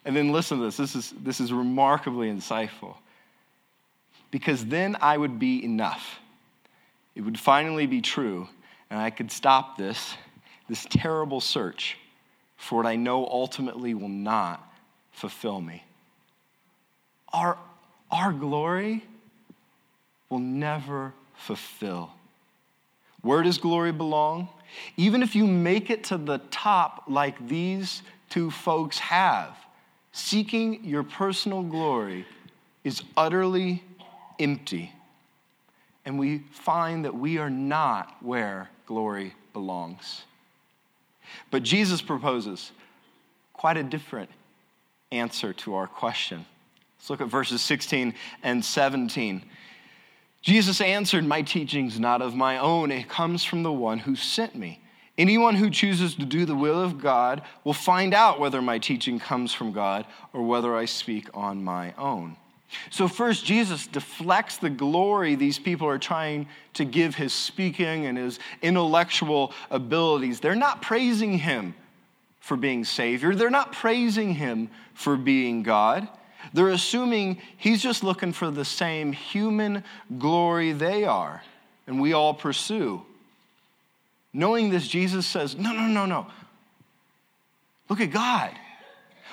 And 0.05 0.15
then 0.15 0.31
listen 0.31 0.59
to 0.59 0.65
this. 0.65 0.77
This 0.77 0.95
is, 0.95 1.13
this 1.21 1.41
is 1.41 1.53
remarkably 1.53 2.31
insightful. 2.31 2.95
Because 4.35 4.65
then 4.67 4.97
I 5.01 5.17
would 5.17 5.39
be 5.39 5.65
enough. 5.65 6.19
It 7.15 7.21
would 7.21 7.39
finally 7.39 7.87
be 7.87 8.01
true, 8.01 8.49
and 8.91 8.99
I 8.99 9.11
could 9.11 9.31
stop 9.31 9.79
this, 9.79 10.17
this 10.69 10.85
terrible 10.91 11.41
search 11.41 11.97
for 12.57 12.79
what 12.79 12.85
I 12.85 12.97
know 12.97 13.29
ultimately 13.29 13.95
will 13.95 14.09
not 14.09 14.61
fulfill 15.13 15.61
me. 15.61 15.85
Our, 17.33 17.57
our 18.11 18.33
glory 18.33 19.05
will 20.29 20.41
never 20.41 21.13
fulfill. 21.37 22.11
Where 23.21 23.45
does 23.45 23.59
glory 23.59 23.93
belong? 23.93 24.49
Even 24.97 25.23
if 25.23 25.37
you 25.37 25.47
make 25.47 25.91
it 25.91 26.03
to 26.07 26.19
the 26.19 26.39
top 26.51 27.05
like 27.07 27.47
these 27.47 28.03
two 28.31 28.51
folks 28.51 28.99
have, 28.99 29.57
seeking 30.11 30.83
your 30.83 31.05
personal 31.05 31.63
glory 31.63 32.27
is 32.83 33.01
utterly 33.17 33.85
empty. 34.39 34.93
And 36.05 36.19
we 36.19 36.39
find 36.51 37.05
that 37.05 37.15
we 37.15 37.39
are 37.39 37.51
not 37.51 38.17
where 38.21 38.71
glory 38.87 39.35
belongs. 39.53 40.25
But 41.51 41.63
Jesus 41.63 42.03
proposes 42.03 42.73
quite 43.53 43.77
a 43.77 43.83
different 43.83 44.31
answer 45.11 45.53
to 45.53 45.75
our 45.75 45.87
question. 45.87 46.45
Let's 46.99 47.11
look 47.11 47.21
at 47.21 47.29
verses 47.29 47.63
16 47.63 48.15
and 48.43 48.65
17. 48.65 49.43
Jesus 50.43 50.81
answered, 50.81 51.25
My 51.25 51.43
teaching's 51.43 51.99
not 51.99 52.21
of 52.21 52.35
my 52.35 52.59
own, 52.59 52.91
it 52.91 53.09
comes 53.09 53.45
from 53.45 53.63
the 53.63 53.73
one 53.73 53.99
who 53.99 54.15
sent 54.15 54.55
me. 54.55 54.81
Anyone 55.17 55.55
who 55.55 55.71
chooses 55.71 56.17
to 56.17 56.25
do 56.25 56.45
the 56.45 56.57
will 56.57 56.81
of 56.81 57.01
God 57.01 57.43
will 57.63 57.73
find 57.73 58.13
out 58.13 58.41
whether 58.41 58.61
my 58.61 58.79
teaching 58.79 59.19
comes 59.19 59.55
from 59.55 59.73
God 59.73 60.07
or 60.33 60.43
whether 60.43 60.75
I 60.75 60.87
speak 60.87 61.29
on 61.33 61.63
my 61.63 61.95
own. 61.97 62.37
So, 62.91 63.09
first, 63.09 63.45
Jesus 63.45 63.87
deflects 63.87 64.57
the 64.59 64.71
glory 64.71 65.35
these 65.35 65.59
people 65.59 65.89
are 65.89 65.99
trying 65.99 66.49
to 66.75 66.85
give 66.85 67.15
his 67.15 67.33
speaking 67.33 68.07
and 68.07 68.19
his 68.19 68.39
intellectual 68.63 69.53
abilities. 69.71 70.41
They're 70.41 70.55
not 70.55 70.83
praising 70.83 71.39
him 71.39 71.75
for 72.41 72.57
being 72.57 72.85
Savior, 72.85 73.35
they're 73.35 73.51
not 73.51 73.73
praising 73.73 74.35
him 74.35 74.69
for 74.93 75.17
being 75.17 75.63
God. 75.63 76.09
They're 76.53 76.69
assuming 76.69 77.39
he's 77.57 77.83
just 77.83 78.05
looking 78.05 78.33
for 78.33 78.51
the 78.51 78.67
same 78.67 79.13
human 79.13 79.83
glory 80.19 80.73
they 80.73 81.05
are 81.05 81.43
and 81.87 82.01
we 82.01 82.13
all 82.13 82.35
pursue. 82.35 83.03
Knowing 84.33 84.71
this, 84.71 84.87
Jesus 84.89 85.27
says, 85.27 85.57
No, 85.57 85.73
no, 85.73 85.87
no, 85.87 86.07
no. 86.07 86.27
Look 87.89 88.01
at 88.01 88.11
God. 88.11 88.53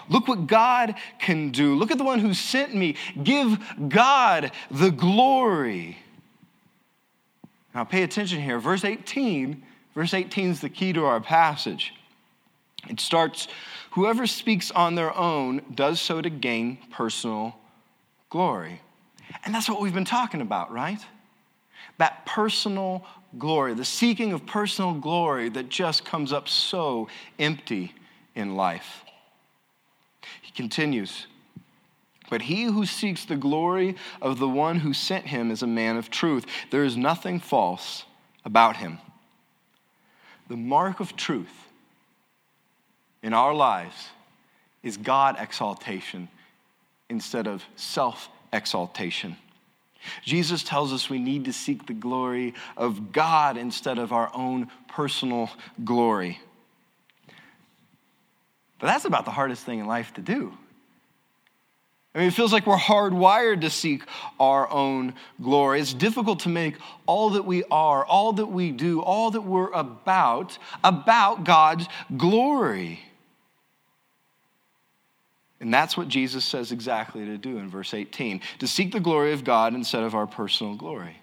Look 0.10 0.27
what 0.27 0.48
God 0.48 0.96
can 1.20 1.51
do. 1.51 1.75
Look 1.75 1.91
at 1.91 1.98
the 1.98 2.03
one 2.03 2.20
who 2.20 2.34
sent 2.34 2.75
me. 2.75 2.96
Give 3.24 3.58
God 3.89 4.51
the 4.70 4.91
glory. 4.91 5.98
Now, 7.74 7.84
pay 7.84 8.03
attention 8.03 8.41
here. 8.41 8.60
Verse 8.60 8.84
18, 8.84 9.63
verse 9.96 10.13
18 10.13 10.50
is 10.50 10.62
the 10.62 10.70
key 10.70 10.93
to 10.93 11.05
our 11.05 11.22
passage. 11.22 11.93
It 12.89 13.00
starts 13.00 13.48
Whoever 13.91 14.25
speaks 14.25 14.72
on 14.72 14.96
their 14.96 15.15
own 15.15 15.62
does 15.75 16.00
so 16.00 16.22
to 16.22 16.29
gain 16.29 16.77
personal 16.91 17.55
glory. 18.29 18.81
And 19.46 19.53
that's 19.53 19.70
what 19.70 19.81
we've 19.81 19.93
been 19.93 20.05
talking 20.05 20.41
about, 20.41 20.72
right? 20.72 21.00
That 21.98 22.25
personal 22.25 23.05
glory, 23.38 23.74
the 23.74 23.86
seeking 23.86 24.31
of 24.31 24.46
personal 24.46 24.93
glory 24.93 25.50
that 25.50 25.67
just 25.67 26.05
comes 26.05 26.31
up 26.31 26.48
so 26.48 27.10
empty 27.38 27.93
in 28.34 28.55
life. 28.55 29.03
He 30.51 30.63
continues, 30.63 31.27
but 32.29 32.41
he 32.41 32.63
who 32.63 32.86
seeks 32.86 33.25
the 33.25 33.36
glory 33.36 33.96
of 34.22 34.39
the 34.39 34.48
one 34.48 34.79
who 34.79 34.93
sent 34.93 35.27
him 35.27 35.50
is 35.51 35.63
a 35.63 35.67
man 35.67 35.98
of 35.98 36.10
truth. 36.10 36.46
There 36.72 36.84
is 36.84 36.98
nothing 36.98 37.39
false 37.39 38.03
about 38.43 38.77
him. 38.77 39.00
The 40.50 40.58
mark 40.58 41.00
of 41.00 41.15
truth 41.15 41.70
in 43.24 43.34
our 43.34 43.53
lives 43.53 44.10
is 44.84 44.98
God 44.98 45.38
exaltation 45.39 46.27
instead 47.10 47.48
of 47.48 47.63
self 47.75 48.29
exaltation. 48.51 49.38
Jesus 50.24 50.63
tells 50.63 50.91
us 50.91 51.10
we 51.10 51.20
need 51.20 51.46
to 51.46 51.53
seek 51.53 51.86
the 51.86 51.93
glory 51.93 52.55
of 52.75 53.12
God 53.12 53.55
instead 53.55 54.00
of 54.00 54.12
our 54.12 54.31
own 54.34 54.70
personal 54.88 55.50
glory. 55.84 56.39
But 58.81 58.88
that's 58.88 59.05
about 59.05 59.25
the 59.25 59.31
hardest 59.31 59.63
thing 59.63 59.79
in 59.79 59.85
life 59.85 60.13
to 60.15 60.21
do. 60.21 60.51
I 62.13 62.19
mean, 62.19 62.27
it 62.27 62.33
feels 62.33 62.51
like 62.51 62.67
we're 62.67 62.75
hardwired 62.75 63.61
to 63.61 63.69
seek 63.69 64.03
our 64.39 64.69
own 64.69 65.13
glory. 65.41 65.79
It's 65.79 65.93
difficult 65.93 66.41
to 66.41 66.50
make 66.50 66.75
all 67.05 67.29
that 67.31 67.45
we 67.45 67.63
are, 67.71 68.03
all 68.03 68.33
that 68.33 68.47
we 68.47 68.71
do, 68.71 69.01
all 69.01 69.31
that 69.31 69.41
we're 69.41 69.71
about, 69.71 70.57
about 70.83 71.45
God's 71.45 71.88
glory. 72.17 73.00
And 75.61 75.71
that's 75.71 75.95
what 75.95 76.07
Jesus 76.07 76.43
says 76.43 76.71
exactly 76.71 77.23
to 77.23 77.38
do 77.38 77.59
in 77.59 77.69
verse 77.69 77.93
18 77.93 78.41
to 78.59 78.67
seek 78.67 78.91
the 78.91 79.00
glory 79.00 79.31
of 79.31 79.43
God 79.43 79.75
instead 79.75 80.03
of 80.03 80.15
our 80.15 80.27
personal 80.27 80.75
glory. 80.75 81.17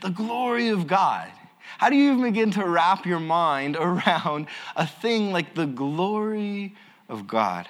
The 0.00 0.10
glory 0.10 0.68
of 0.68 0.86
God. 0.86 1.28
How 1.76 1.90
do 1.90 1.96
you 1.96 2.12
even 2.12 2.22
begin 2.22 2.50
to 2.52 2.66
wrap 2.66 3.04
your 3.04 3.20
mind 3.20 3.76
around 3.80 4.46
a 4.74 4.86
thing 4.86 5.32
like 5.32 5.54
the 5.54 5.66
glory 5.66 6.74
of 7.08 7.26
God? 7.26 7.68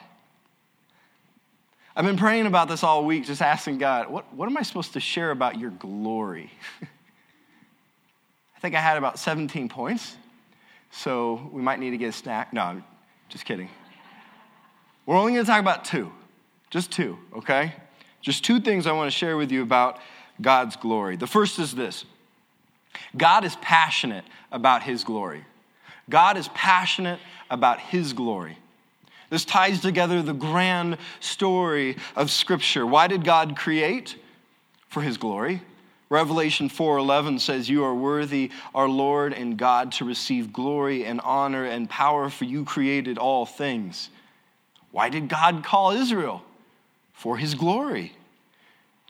I've 1.97 2.05
been 2.05 2.17
praying 2.17 2.47
about 2.47 2.69
this 2.69 2.85
all 2.85 3.05
week, 3.05 3.25
just 3.27 3.43
asking 3.43 3.79
God, 3.79 4.09
what, 4.09 4.33
what 4.33 4.47
am 4.47 4.57
I 4.57 4.63
supposed 4.63 4.93
to 4.93 5.01
share 5.01 5.33
about 5.33 5.59
your 5.59 5.71
glory? 5.71 6.53
I 8.57 8.61
think 8.61 8.77
I 8.77 8.81
had 8.81 8.97
about 8.99 9.19
17 9.19 9.69
points, 9.69 10.17
so 10.93 11.51
we 11.53 11.61
might 11.61 11.81
need 11.81 11.91
to 11.91 11.99
get 11.99 12.11
a 12.11 12.13
snack. 12.13 12.53
No, 12.53 12.83
just 13.29 13.45
kidding. 13.45 13.69
We're 15.07 15.17
only 15.17 15.33
going 15.33 15.45
to 15.45 15.51
talk 15.51 15.61
about 15.61 15.85
two, 15.85 16.13
just 16.71 16.93
two, 16.93 17.19
okay? 17.35 17.73
Just 18.21 18.45
two 18.45 18.61
things 18.61 18.87
I 18.87 18.93
want 18.93 19.11
to 19.11 19.17
share 19.17 19.37
with 19.37 19.51
you 19.51 19.63
about 19.63 19.99
God's 20.41 20.77
glory. 20.77 21.17
The 21.17 21.27
first 21.27 21.59
is 21.59 21.75
this 21.75 22.05
God 23.17 23.45
is 23.45 23.57
passionate 23.57 24.25
about 24.51 24.83
his 24.83 25.05
glory. 25.05 25.45
God 26.11 26.37
is 26.37 26.49
passionate 26.49 27.21
about 27.51 27.81
his 27.81 28.13
glory. 28.13 28.59
This 29.31 29.45
ties 29.45 29.81
together 29.81 30.23
the 30.23 30.33
grand 30.33 30.97
story 31.21 31.97
of 32.17 32.31
Scripture. 32.31 32.87
Why 32.87 33.07
did 33.07 33.25
God 33.25 33.57
create? 33.57 34.17
For 34.89 35.03
His 35.03 35.19
glory. 35.19 35.63
Revelation 36.09 36.71
4:11 36.71 37.41
says 37.41 37.69
you 37.69 37.85
are 37.85 37.95
worthy 37.95 38.51
our 38.75 38.89
Lord 38.89 39.35
and 39.35 39.59
God 39.59 39.93
to 39.93 40.07
receive 40.07 40.51
glory 40.55 41.05
and 41.05 41.21
honor 41.21 41.67
and 41.67 41.91
power 41.91 42.31
for 42.31 42.47
you 42.47 42.65
created 42.65 43.19
all 43.19 43.45
things. 43.45 44.09
Why 44.91 45.11
did 45.11 45.29
God 45.29 45.63
call 45.63 45.91
Israel? 45.91 46.43
For 47.13 47.37
his 47.37 47.55
glory. 47.55 48.15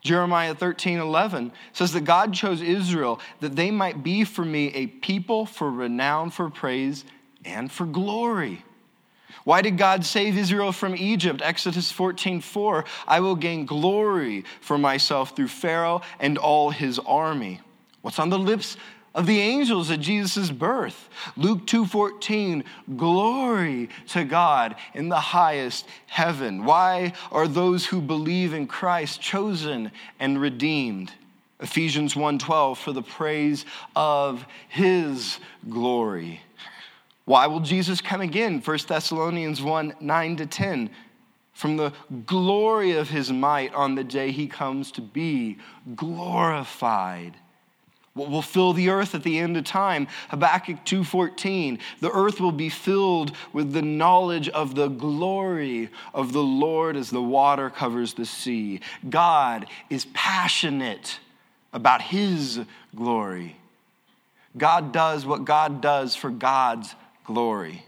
Jeremiah 0.01 0.55
13:11 0.55 1.51
says 1.73 1.91
that 1.93 2.01
God 2.01 2.33
chose 2.33 2.61
Israel 2.61 3.19
that 3.41 3.55
they 3.55 3.71
might 3.71 4.03
be 4.03 4.23
for 4.23 4.45
me 4.45 4.67
a 4.73 4.87
people 4.87 5.45
for 5.45 5.69
renown 5.69 6.29
for 6.29 6.49
praise 6.49 7.03
and 7.43 7.71
for 7.71 7.85
glory. 7.85 8.63
Why 9.43 9.61
did 9.61 9.77
God 9.77 10.05
save 10.05 10.37
Israel 10.37 10.71
from 10.71 10.95
Egypt? 10.95 11.41
Exodus 11.43 11.91
14 11.91 12.41
4. 12.41 12.85
I 13.07 13.19
will 13.19 13.35
gain 13.35 13.65
glory 13.65 14.45
for 14.61 14.77
myself 14.77 15.35
through 15.35 15.47
Pharaoh 15.47 16.01
and 16.19 16.37
all 16.37 16.69
his 16.69 16.99
army. 16.99 17.61
What's 18.01 18.19
on 18.19 18.29
the 18.29 18.39
lips 18.39 18.77
of 19.15 19.25
the 19.25 19.39
angels 19.39 19.89
at 19.91 19.99
Jesus' 19.99 20.51
birth? 20.51 21.09
Luke 21.35 21.65
2:14, 21.65 22.63
glory 22.95 23.89
to 24.09 24.23
God 24.23 24.75
in 24.93 25.09
the 25.09 25.19
highest 25.19 25.87
heaven. 26.07 26.63
Why 26.65 27.13
are 27.31 27.47
those 27.47 27.85
who 27.85 28.01
believe 28.01 28.53
in 28.53 28.67
Christ 28.67 29.21
chosen 29.21 29.91
and 30.19 30.39
redeemed? 30.39 31.11
Ephesians 31.59 32.15
1:12 32.15 32.77
for 32.77 32.93
the 32.93 33.01
praise 33.01 33.65
of 33.95 34.45
his 34.69 35.39
glory. 35.69 36.41
Why 37.25 37.47
will 37.47 37.59
Jesus 37.59 38.01
come 38.01 38.21
again? 38.21 38.59
1 38.59 38.87
Thessalonians 38.87 39.61
1 39.61 39.93
9 39.99 40.35
to 40.37 40.45
10. 40.45 40.89
From 41.53 41.75
the 41.75 41.91
glory 42.25 42.93
of 42.93 43.09
his 43.09 43.31
might 43.31 43.73
on 43.73 43.95
the 43.95 44.03
day 44.03 44.31
he 44.31 44.47
comes 44.47 44.91
to 44.93 45.01
be 45.01 45.57
glorified. 45.95 47.35
What 48.19 48.29
will 48.29 48.41
fill 48.41 48.73
the 48.73 48.89
earth 48.89 49.15
at 49.15 49.23
the 49.23 49.39
end 49.39 49.55
of 49.55 49.63
time? 49.63 50.09
Habakkuk 50.27 50.83
2:14. 50.83 51.79
The 52.01 52.11
earth 52.11 52.41
will 52.41 52.51
be 52.51 52.67
filled 52.67 53.31
with 53.53 53.71
the 53.71 53.81
knowledge 53.81 54.49
of 54.49 54.75
the 54.75 54.89
glory 54.89 55.87
of 56.13 56.33
the 56.33 56.43
Lord 56.43 56.97
as 56.97 57.11
the 57.11 57.21
water 57.21 57.69
covers 57.69 58.15
the 58.15 58.25
sea. 58.25 58.81
God 59.09 59.67
is 59.89 60.05
passionate 60.13 61.19
about 61.71 62.01
his 62.01 62.59
glory. 62.93 63.55
God 64.57 64.91
does 64.91 65.25
what 65.25 65.45
God 65.45 65.79
does 65.79 66.13
for 66.13 66.29
God's 66.29 66.95
glory. 67.23 67.85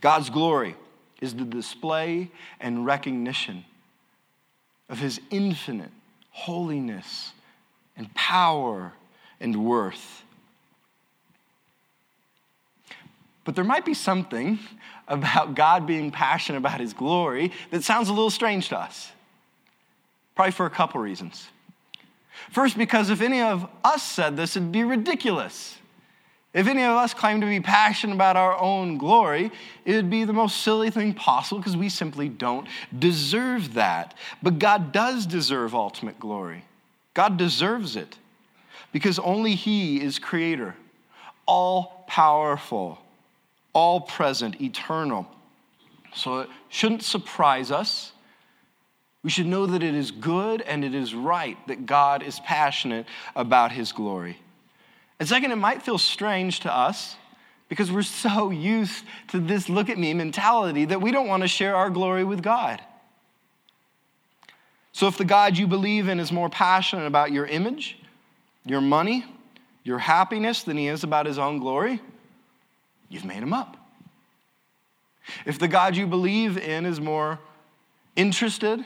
God's 0.00 0.30
glory 0.30 0.74
is 1.20 1.36
the 1.36 1.44
display 1.44 2.28
and 2.58 2.84
recognition 2.84 3.64
of 4.88 4.98
his 4.98 5.20
infinite 5.30 5.92
holiness 6.30 7.34
and 7.96 8.12
power 8.14 8.92
and 9.40 9.64
worth. 9.64 10.22
But 13.44 13.54
there 13.54 13.64
might 13.64 13.84
be 13.84 13.94
something 13.94 14.58
about 15.08 15.54
God 15.54 15.86
being 15.86 16.10
passionate 16.10 16.58
about 16.58 16.80
his 16.80 16.92
glory 16.92 17.52
that 17.70 17.82
sounds 17.82 18.08
a 18.08 18.12
little 18.12 18.30
strange 18.30 18.68
to 18.68 18.78
us. 18.78 19.10
Probably 20.36 20.52
for 20.52 20.66
a 20.66 20.70
couple 20.70 21.00
reasons. 21.00 21.48
First, 22.50 22.78
because 22.78 23.10
if 23.10 23.20
any 23.20 23.42
of 23.42 23.68
us 23.84 24.02
said 24.02 24.36
this, 24.36 24.56
it'd 24.56 24.72
be 24.72 24.84
ridiculous. 24.84 25.76
If 26.52 26.66
any 26.66 26.82
of 26.82 26.96
us 26.96 27.14
claimed 27.14 27.42
to 27.42 27.46
be 27.46 27.60
passionate 27.60 28.14
about 28.14 28.36
our 28.36 28.58
own 28.58 28.98
glory, 28.98 29.52
it 29.84 29.94
would 29.94 30.10
be 30.10 30.24
the 30.24 30.32
most 30.32 30.62
silly 30.62 30.90
thing 30.90 31.14
possible 31.14 31.60
because 31.60 31.76
we 31.76 31.88
simply 31.88 32.28
don't 32.28 32.66
deserve 32.98 33.74
that. 33.74 34.14
But 34.42 34.58
God 34.58 34.90
does 34.90 35.26
deserve 35.26 35.74
ultimate 35.74 36.18
glory. 36.18 36.64
God 37.14 37.36
deserves 37.36 37.96
it 37.96 38.18
because 38.92 39.18
only 39.18 39.54
He 39.54 40.00
is 40.00 40.18
creator, 40.18 40.74
all 41.46 42.04
powerful, 42.06 42.98
all 43.72 44.00
present, 44.00 44.60
eternal. 44.60 45.26
So 46.14 46.40
it 46.40 46.48
shouldn't 46.68 47.02
surprise 47.02 47.70
us. 47.70 48.12
We 49.22 49.30
should 49.30 49.46
know 49.46 49.66
that 49.66 49.82
it 49.82 49.94
is 49.94 50.10
good 50.10 50.62
and 50.62 50.84
it 50.84 50.94
is 50.94 51.14
right 51.14 51.56
that 51.68 51.86
God 51.86 52.22
is 52.22 52.40
passionate 52.40 53.06
about 53.36 53.70
His 53.72 53.92
glory. 53.92 54.38
And 55.18 55.28
second, 55.28 55.52
it 55.52 55.56
might 55.56 55.82
feel 55.82 55.98
strange 55.98 56.60
to 56.60 56.74
us 56.74 57.16
because 57.68 57.92
we're 57.92 58.02
so 58.02 58.50
used 58.50 59.04
to 59.28 59.38
this 59.38 59.68
look 59.68 59.90
at 59.90 59.98
me 59.98 60.14
mentality 60.14 60.86
that 60.86 61.00
we 61.00 61.12
don't 61.12 61.28
want 61.28 61.42
to 61.42 61.48
share 61.48 61.76
our 61.76 61.90
glory 61.90 62.24
with 62.24 62.42
God. 62.42 62.80
So, 64.92 65.06
if 65.06 65.16
the 65.16 65.24
God 65.24 65.56
you 65.56 65.66
believe 65.66 66.08
in 66.08 66.18
is 66.18 66.32
more 66.32 66.48
passionate 66.48 67.06
about 67.06 67.32
your 67.32 67.46
image, 67.46 67.98
your 68.64 68.80
money, 68.80 69.24
your 69.84 69.98
happiness 69.98 70.62
than 70.62 70.76
he 70.76 70.88
is 70.88 71.04
about 71.04 71.26
his 71.26 71.38
own 71.38 71.58
glory, 71.58 72.00
you've 73.08 73.24
made 73.24 73.42
him 73.42 73.52
up. 73.52 73.76
If 75.46 75.58
the 75.58 75.68
God 75.68 75.96
you 75.96 76.06
believe 76.06 76.58
in 76.58 76.86
is 76.86 77.00
more 77.00 77.38
interested 78.16 78.84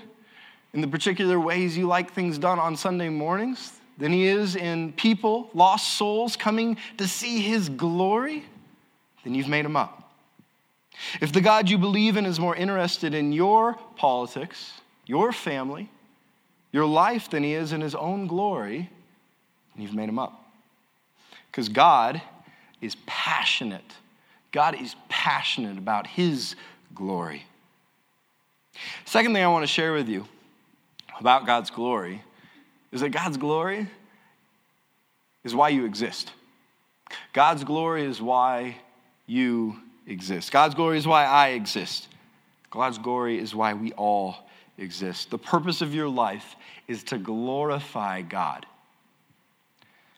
in 0.73 0.81
the 0.81 0.89
particular 0.89 1.41
ways 1.41 1.77
you 1.77 1.87
like 1.87 2.13
things 2.13 2.39
done 2.39 2.59
on 2.59 2.77
Sunday 2.77 3.09
mornings 3.09 3.73
than 3.97 4.13
he 4.13 4.25
is 4.25 4.57
in 4.57 4.93
people, 4.93 5.49
lost 5.55 5.97
souls 5.97 6.37
coming 6.37 6.77
to 6.99 7.07
see 7.07 7.41
his 7.41 7.69
glory, 7.69 8.45
then 9.23 9.35
you've 9.35 9.49
made 9.49 9.65
him 9.65 9.77
up. 9.77 10.13
If 11.21 11.33
the 11.33 11.41
God 11.41 11.69
you 11.69 11.79
believe 11.79 12.17
in 12.17 12.27
is 12.27 12.39
more 12.39 12.55
interested 12.55 13.15
in 13.15 13.33
your 13.33 13.75
politics, 13.97 14.73
your 15.07 15.33
family, 15.33 15.91
your 16.75 16.87
life 16.87 17.31
than 17.31 17.45
he 17.45 17.55
is 17.55 17.73
in 17.73 17.81
his 17.81 17.95
own 17.95 18.27
glory, 18.27 18.91
and 19.75 19.83
you've 19.83 19.95
made 19.95 20.09
him 20.09 20.19
up. 20.19 20.45
Because 21.49 21.69
God 21.69 22.21
is 22.81 22.97
passionate. 23.07 23.93
God 24.51 24.75
is 24.81 24.97
passionate 25.09 25.79
about 25.79 26.09
his 26.09 26.57
glory. 26.93 27.45
Second 29.05 29.35
thing 29.35 29.45
I 29.45 29.47
want 29.47 29.63
to 29.63 29.69
share 29.69 29.93
with 29.93 30.09
you 30.09 30.27
about 31.21 31.47
God's 31.47 31.71
glory 31.71 32.25
is 32.91 33.03
that 33.03 33.11
God's 33.11 33.37
glory 33.37 33.87
is 35.45 35.55
why 35.55 35.69
you 35.69 35.85
exist. 35.85 36.33
God's 37.33 37.63
glory 37.63 38.05
is 38.05 38.21
why 38.21 38.79
you 39.29 39.77
exist. 40.09 40.51
God's 40.51 40.75
glory 40.75 40.99
is 40.99 41.07
why 41.07 41.25
I 41.25 41.51
exist. 41.51 42.09
God's 42.69 42.99
glory 42.99 43.39
is 43.39 43.55
why 43.55 43.75
we 43.75 43.93
all 43.93 44.39
exist. 44.79 45.31
The 45.31 45.39
purpose 45.39 45.81
of 45.81 45.95
your 45.95 46.09
life 46.09 46.57
is 46.89 47.03
to 47.05 47.19
glorify 47.19 48.23
God. 48.23 48.67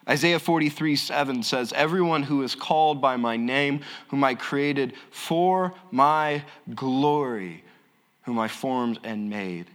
Isaiah 0.08 0.38
43 0.38 0.96
7 0.96 1.42
says, 1.42 1.72
Everyone 1.72 2.22
who 2.22 2.42
is 2.42 2.54
called 2.54 3.00
by 3.00 3.16
my 3.16 3.36
name, 3.36 3.80
whom 4.08 4.22
I 4.22 4.34
created 4.34 4.94
for 5.10 5.74
my 5.90 6.44
glory, 6.74 7.64
whom 8.22 8.38
I 8.38 8.48
formed 8.48 9.00
and 9.02 9.28
made. 9.28 9.66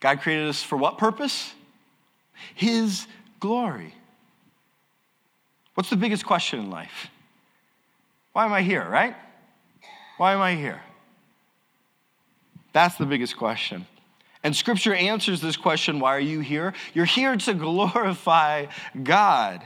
God 0.00 0.20
created 0.20 0.48
us 0.48 0.62
for 0.62 0.76
what 0.76 0.98
purpose? 0.98 1.52
His 2.54 3.06
glory. 3.40 3.94
What's 5.74 5.90
the 5.90 5.96
biggest 5.96 6.24
question 6.24 6.60
in 6.60 6.70
life? 6.70 7.08
Why 8.32 8.44
am 8.44 8.52
I 8.52 8.62
here, 8.62 8.86
right? 8.88 9.16
Why 10.18 10.34
am 10.34 10.40
I 10.40 10.54
here? 10.54 10.80
That's 12.76 12.96
the 12.96 13.06
biggest 13.06 13.38
question. 13.38 13.86
And 14.42 14.54
scripture 14.54 14.92
answers 14.92 15.40
this 15.40 15.56
question 15.56 15.98
why 15.98 16.14
are 16.14 16.20
you 16.20 16.40
here? 16.40 16.74
You're 16.92 17.06
here 17.06 17.34
to 17.34 17.54
glorify 17.54 18.66
God. 19.02 19.62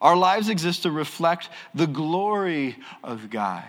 Our 0.00 0.16
lives 0.16 0.48
exist 0.48 0.84
to 0.84 0.90
reflect 0.90 1.50
the 1.74 1.86
glory 1.86 2.78
of 3.04 3.28
God. 3.28 3.64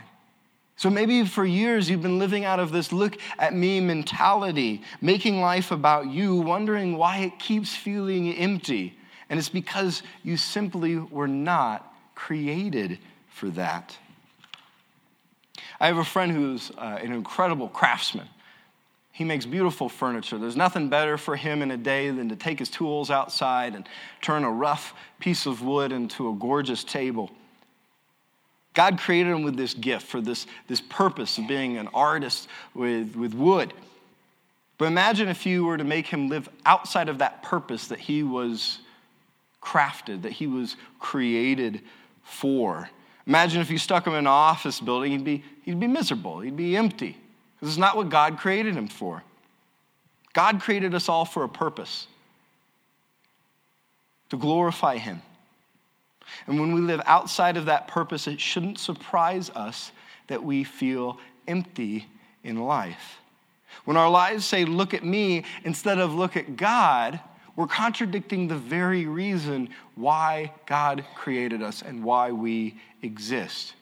So 0.78 0.90
maybe 0.90 1.26
for 1.26 1.44
years 1.44 1.90
you've 1.90 2.02
been 2.02 2.18
living 2.18 2.46
out 2.46 2.62
of 2.62 2.72
this 2.72 2.94
look 2.94 3.18
at 3.38 3.54
me 3.54 3.82
mentality, 3.82 4.84
making 5.02 5.42
life 5.42 5.72
about 5.72 6.08
you, 6.08 6.38
wondering 6.38 6.96
why 6.96 7.18
it 7.18 7.40
keeps 7.40 7.76
feeling 7.76 8.34
empty. 8.34 8.98
And 9.30 9.38
it's 9.38 9.50
because 9.50 10.02
you 10.24 10.38
simply 10.38 10.96
were 10.96 11.28
not 11.28 11.94
created 12.16 13.00
for 13.28 13.50
that. 13.50 13.98
I 15.78 15.88
have 15.88 15.98
a 15.98 16.06
friend 16.06 16.32
who's 16.32 16.72
uh, 16.78 17.00
an 17.04 17.12
incredible 17.12 17.68
craftsman. 17.68 18.30
He 19.12 19.24
makes 19.24 19.46
beautiful 19.46 19.90
furniture. 19.90 20.38
There's 20.38 20.56
nothing 20.56 20.90
better 20.90 21.18
for 21.18 21.36
him 21.36 21.62
in 21.62 21.72
a 21.72 21.78
day 21.78 22.10
than 22.12 22.30
to 22.30 22.36
take 22.36 22.60
his 22.60 22.70
tools 22.70 23.12
outside 23.12 23.76
and 23.76 23.88
turn 24.22 24.44
a 24.44 24.52
rough 24.52 24.94
piece 25.20 25.46
of 25.46 25.62
wood 25.62 25.92
into 25.92 26.30
a 26.30 26.34
gorgeous 26.34 26.84
table. 26.84 27.30
God 28.74 28.98
created 28.98 29.32
him 29.32 29.44
with 29.44 29.58
this 29.58 29.74
gift 29.74 30.08
for 30.08 30.22
this, 30.22 30.48
this 30.68 30.80
purpose 30.80 31.38
of 31.38 31.48
being 31.48 31.78
an 31.78 31.90
artist 31.94 32.48
with, 32.74 33.16
with 33.16 33.34
wood. 33.34 33.74
But 34.78 34.86
imagine 34.86 35.28
if 35.28 35.46
you 35.46 35.66
were 35.66 35.78
to 35.78 35.84
make 35.84 36.08
him 36.08 36.30
live 36.30 36.50
outside 36.66 37.10
of 37.10 37.18
that 37.20 37.44
purpose 37.44 37.88
that 37.90 38.00
he 38.00 38.24
was 38.24 38.80
crafted, 39.62 40.24
that 40.24 40.32
he 40.32 40.48
was 40.48 40.78
created 41.00 41.82
for. 42.24 42.90
Imagine 43.28 43.62
if 43.62 43.70
you 43.70 43.78
stuck 43.78 44.08
him 44.08 44.14
in 44.14 44.20
an 44.20 44.28
office 44.28 44.80
building, 44.80 45.12
he'd 45.12 45.24
be, 45.24 45.44
he'd 45.64 45.80
be 45.80 45.88
miserable, 45.88 46.40
he'd 46.40 46.56
be 46.56 46.76
empty. 46.76 47.21
This 47.62 47.70
is 47.70 47.78
not 47.78 47.96
what 47.96 48.10
God 48.10 48.38
created 48.40 48.76
him 48.76 48.88
for. 48.88 49.24
God 50.34 50.62
created 50.62 50.96
us 50.96 51.10
all 51.10 51.26
for 51.26 51.44
a 51.44 51.50
purpose 51.50 52.08
to 54.30 54.38
glorify 54.38 54.98
him. 54.98 55.22
And 56.48 56.60
when 56.60 56.74
we 56.74 56.82
live 56.82 57.02
outside 57.06 57.58
of 57.58 57.66
that 57.66 57.88
purpose, 57.88 58.28
it 58.28 58.40
shouldn't 58.40 58.80
surprise 58.80 59.50
us 59.52 59.92
that 60.28 60.44
we 60.44 60.64
feel 60.64 61.20
empty 61.48 62.08
in 62.44 62.60
life. 62.60 63.18
When 63.86 63.98
our 63.98 64.10
lives 64.10 64.46
say, 64.46 64.66
Look 64.66 64.94
at 64.94 65.04
me, 65.04 65.44
instead 65.64 66.00
of 66.00 66.14
look 66.14 66.38
at 66.38 66.56
God, 66.56 67.20
we're 67.56 67.68
contradicting 67.68 68.48
the 68.48 68.56
very 68.56 69.06
reason 69.06 69.70
why 69.96 70.54
God 70.66 71.06
created 71.16 71.62
us 71.62 71.82
and 71.82 72.04
why 72.04 72.32
we 72.32 72.80
exist. 73.02 73.74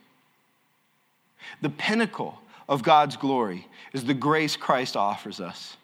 The 1.61 1.69
pinnacle 1.69 2.39
of 2.69 2.83
God's 2.83 3.17
glory 3.17 3.67
is 3.91 4.05
the 4.05 4.13
grace 4.13 4.55
Christ 4.55 4.95
offers 4.95 5.41
us. 5.41 5.75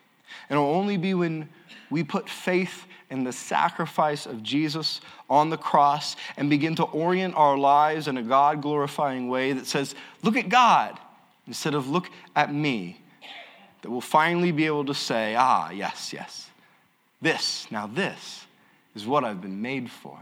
And 0.49 0.57
it 0.57 0.61
will 0.61 0.69
only 0.69 0.95
be 0.95 1.15
when 1.15 1.49
we 1.89 2.03
put 2.03 2.29
faith 2.29 2.85
in 3.09 3.23
the 3.23 3.33
sacrifice 3.33 4.25
of 4.25 4.43
Jesus 4.43 5.01
on 5.29 5.49
the 5.49 5.57
cross 5.57 6.15
and 6.37 6.49
begin 6.49 6.75
to 6.75 6.83
orient 6.83 7.35
our 7.35 7.57
lives 7.57 8.07
in 8.07 8.17
a 8.17 8.23
God 8.23 8.61
glorifying 8.61 9.27
way 9.27 9.51
that 9.53 9.65
says, 9.65 9.95
Look 10.21 10.37
at 10.37 10.47
God 10.47 10.97
instead 11.47 11.73
of 11.73 11.89
look 11.89 12.09
at 12.35 12.53
me, 12.53 13.01
that 13.81 13.89
we'll 13.89 14.01
finally 14.01 14.51
be 14.51 14.65
able 14.65 14.85
to 14.85 14.93
say, 14.93 15.35
Ah, 15.35 15.71
yes, 15.71 16.13
yes, 16.13 16.49
this, 17.21 17.67
now 17.71 17.87
this 17.87 18.45
is 18.95 19.07
what 19.07 19.23
I've 19.23 19.41
been 19.41 19.61
made 19.61 19.89
for. 19.89 20.19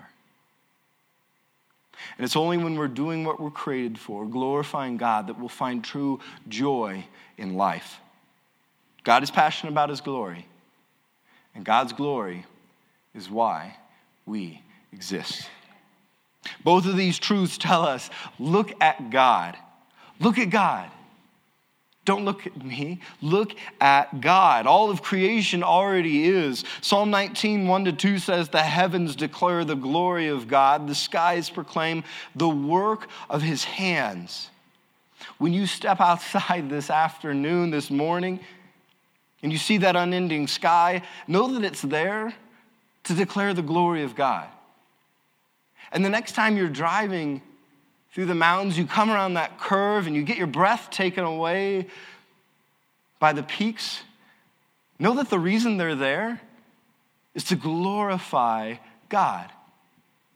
And 2.17 2.25
it's 2.25 2.35
only 2.35 2.57
when 2.57 2.75
we're 2.75 2.87
doing 2.87 3.23
what 3.23 3.39
we're 3.39 3.51
created 3.51 3.97
for, 3.97 4.25
glorifying 4.25 4.97
God, 4.97 5.27
that 5.27 5.39
we'll 5.39 5.49
find 5.49 5.83
true 5.83 6.19
joy 6.47 7.05
in 7.37 7.55
life. 7.55 7.99
God 9.03 9.23
is 9.23 9.31
passionate 9.31 9.71
about 9.71 9.89
his 9.89 10.01
glory, 10.01 10.47
and 11.55 11.65
God's 11.65 11.93
glory 11.93 12.45
is 13.13 13.29
why 13.29 13.77
we 14.25 14.61
exist. 14.91 15.49
Both 16.63 16.85
of 16.85 16.97
these 16.97 17.19
truths 17.19 17.57
tell 17.57 17.85
us 17.85 18.09
look 18.39 18.71
at 18.81 19.09
God. 19.09 19.57
Look 20.19 20.37
at 20.37 20.49
God. 20.49 20.89
Don't 22.05 22.25
look 22.25 22.45
at 22.45 22.63
me. 22.63 22.99
Look 23.21 23.53
at 23.79 24.19
God. 24.19 24.67
All 24.67 24.89
of 24.89 25.01
creation 25.01 25.63
already 25.63 26.27
is. 26.27 26.65
Psalm 26.81 27.09
19, 27.11 27.67
1 27.67 27.85
to 27.85 27.93
2 27.93 28.19
says, 28.19 28.49
The 28.49 28.61
heavens 28.61 29.15
declare 29.15 29.63
the 29.63 29.75
glory 29.75 30.27
of 30.27 30.47
God, 30.47 30.87
the 30.87 30.95
skies 30.95 31.49
proclaim 31.49 32.03
the 32.35 32.49
work 32.49 33.07
of 33.29 33.41
his 33.41 33.63
hands. 33.63 34.49
When 35.37 35.53
you 35.53 35.65
step 35.65 36.01
outside 36.01 36.69
this 36.69 36.89
afternoon, 36.89 37.71
this 37.71 37.89
morning, 37.89 38.41
and 39.41 39.51
you 39.51 39.57
see 39.57 39.77
that 39.77 39.95
unending 39.95 40.47
sky, 40.47 41.03
know 41.27 41.53
that 41.53 41.63
it's 41.63 41.81
there 41.81 42.33
to 43.05 43.13
declare 43.13 43.53
the 43.53 43.61
glory 43.61 44.03
of 44.03 44.15
God. 44.15 44.47
And 45.91 46.03
the 46.03 46.09
next 46.09 46.33
time 46.33 46.57
you're 46.57 46.69
driving 46.69 47.41
through 48.13 48.25
the 48.27 48.35
mountains, 48.35 48.77
you 48.77 48.85
come 48.85 49.09
around 49.09 49.33
that 49.33 49.59
curve 49.59 50.05
and 50.05 50.15
you 50.15 50.21
get 50.21 50.37
your 50.37 50.47
breath 50.47 50.91
taken 50.91 51.23
away 51.23 51.87
by 53.19 53.33
the 53.33 53.41
peaks, 53.41 54.01
know 54.99 55.15
that 55.15 55.29
the 55.29 55.39
reason 55.39 55.77
they're 55.77 55.95
there 55.95 56.39
is 57.33 57.45
to 57.45 57.55
glorify 57.55 58.75
God. 59.09 59.49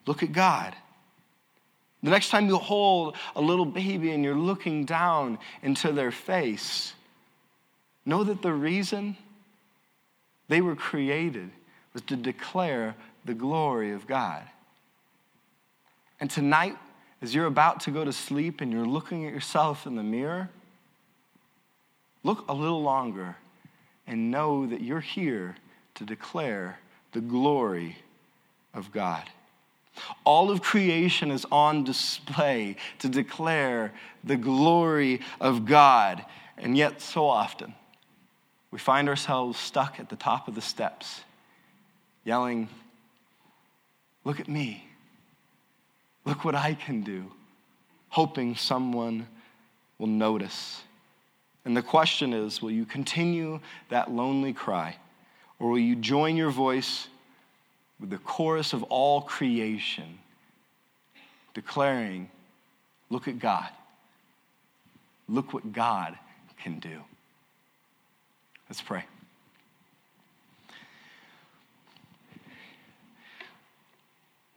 Look 0.08 0.24
at 0.24 0.32
God. 0.32 0.76
The 2.02 2.10
next 2.10 2.30
time 2.30 2.48
you 2.48 2.58
hold 2.58 3.16
a 3.36 3.42
little 3.42 3.66
baby 3.66 4.12
and 4.12 4.24
you're 4.24 4.36
looking 4.36 4.86
down 4.86 5.38
into 5.62 5.92
their 5.92 6.12
face, 6.12 6.94
know 8.06 8.24
that 8.24 8.42
the 8.42 8.54
reason 8.54 9.18
they 10.48 10.62
were 10.62 10.76
created 10.76 11.52
was 11.94 12.02
to 12.04 12.16
declare 12.16 12.96
the 13.26 13.34
glory 13.34 13.92
of 13.92 14.08
God. 14.08 14.42
And 16.20 16.32
tonight, 16.32 16.78
as 17.22 17.34
you're 17.34 17.46
about 17.46 17.82
to 17.82 17.92
go 17.92 18.06
to 18.06 18.14
sleep 18.14 18.62
and 18.62 18.72
you're 18.72 18.86
looking 18.86 19.26
at 19.26 19.34
yourself 19.34 19.88
in 19.88 19.96
the 19.96 20.04
mirror, 20.04 20.50
look 22.24 22.46
a 22.48 22.54
little 22.54 22.82
longer 22.82 23.36
and 24.06 24.32
know 24.32 24.66
that 24.68 24.82
you're 24.82 25.00
here 25.00 25.56
to 25.96 26.06
declare 26.06 26.80
the 27.12 27.22
glory 27.22 27.98
of 28.74 28.92
God. 28.92 29.24
All 30.24 30.52
of 30.52 30.62
creation 30.62 31.32
is 31.32 31.46
on 31.52 31.84
display 31.84 32.76
to 33.00 33.10
declare 33.10 33.92
the 34.24 34.38
glory 34.38 35.22
of 35.42 35.66
God. 35.66 36.24
And 36.58 36.78
yet, 36.78 37.02
so 37.02 37.28
often, 37.28 37.74
we 38.70 38.78
find 38.78 39.10
ourselves 39.10 39.58
stuck 39.58 40.00
at 40.00 40.10
the 40.10 40.16
top 40.16 40.48
of 40.48 40.56
the 40.56 40.62
steps, 40.62 41.22
yelling, 42.24 42.70
Look 44.24 44.42
at 44.42 44.50
me. 44.50 44.87
Look 46.28 46.44
what 46.44 46.56
I 46.56 46.74
can 46.74 47.04
do, 47.04 47.32
hoping 48.10 48.58
someone 48.58 49.30
will 49.98 50.08
notice. 50.08 50.82
And 51.64 51.76
the 51.76 51.82
question 51.82 52.34
is 52.34 52.62
will 52.62 52.72
you 52.72 52.84
continue 52.84 53.62
that 53.88 54.12
lonely 54.12 54.52
cry, 54.52 54.98
or 55.58 55.70
will 55.70 55.80
you 55.80 55.96
join 55.96 56.36
your 56.36 56.50
voice 56.50 57.08
with 57.98 58.10
the 58.10 58.18
chorus 58.18 58.74
of 58.74 58.84
all 58.84 59.22
creation, 59.22 60.20
declaring, 61.54 62.30
Look 63.10 63.30
at 63.30 63.40
God. 63.40 63.70
Look 65.30 65.54
what 65.54 65.72
God 65.72 66.18
can 66.62 66.80
do. 66.80 67.00
Let's 68.68 68.82
pray. 68.82 69.06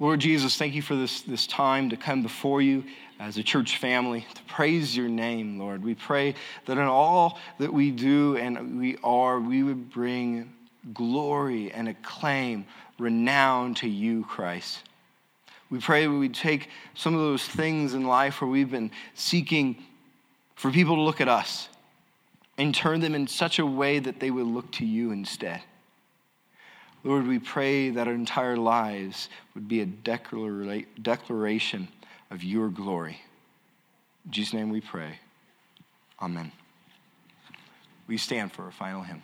Lord 0.01 0.21
Jesus, 0.21 0.57
thank 0.57 0.75
you 0.75 0.81
for 0.81 0.97
this, 0.97 1.21
this 1.21 1.47
time 1.47 1.91
to 1.91 1.97
come 1.97 2.23
before 2.23 2.63
you 2.63 2.85
as 3.19 3.37
a 3.37 3.43
church 3.43 3.77
family 3.77 4.27
to 4.35 4.43
praise 4.45 4.97
your 4.97 5.11
name, 5.11 5.59
Lord. 5.59 5.85
We 5.85 5.95
pray 5.95 6.35
that 6.65 6.79
in 6.79 6.85
all 6.85 7.39
that 7.59 7.71
we 7.71 7.91
do 7.91 8.35
and 8.39 8.81
we 8.81 8.97
are, 9.05 9.39
we 9.39 9.63
would 9.63 9.91
bring 9.91 10.55
glory 10.95 11.71
and 11.71 11.87
acclaim, 11.87 12.65
renown 12.99 13.75
to 13.75 13.89
you, 13.89 14.25
Christ. 14.25 14.85
We 15.69 15.81
pray 15.81 16.09
we 16.09 16.19
would 16.19 16.35
take 16.35 16.71
some 16.95 17.13
of 17.13 17.21
those 17.21 17.45
things 17.45 17.93
in 17.93 18.07
life 18.07 18.41
where 18.41 18.51
we've 18.51 18.71
been 18.71 18.91
seeking 19.13 19.85
for 20.55 20.71
people 20.71 20.97
to 20.97 21.03
look 21.03 21.21
at 21.21 21.29
us 21.29 21.69
and 22.57 22.75
turn 22.75 23.01
them 23.01 23.15
in 23.15 23.27
such 23.27 23.59
a 23.59 23.67
way 23.67 23.99
that 23.99 24.19
they 24.19 24.31
would 24.31 24.47
look 24.47 24.73
to 24.73 24.87
you 24.87 25.13
instead. 25.13 25.61
Lord, 27.03 27.27
we 27.27 27.39
pray 27.39 27.91
that 27.91 28.07
our 28.07 28.15
entire 28.15 28.57
lives 28.57 29.29
would 29.55 29.69
be 29.69 29.81
a 29.81 29.87
declaration 29.87 31.89
of 32.31 32.45
your 32.45 32.69
glory. 32.69 33.21
In 34.27 34.33
Jesus' 34.33 34.53
name 34.53 34.69
we 34.69 34.81
pray. 34.81 35.19
Amen. 36.21 36.53
We 38.07 38.19
stand 38.19 38.53
for 38.53 38.65
our 38.65 38.71
final 38.71 39.03
hymn. 39.03 39.23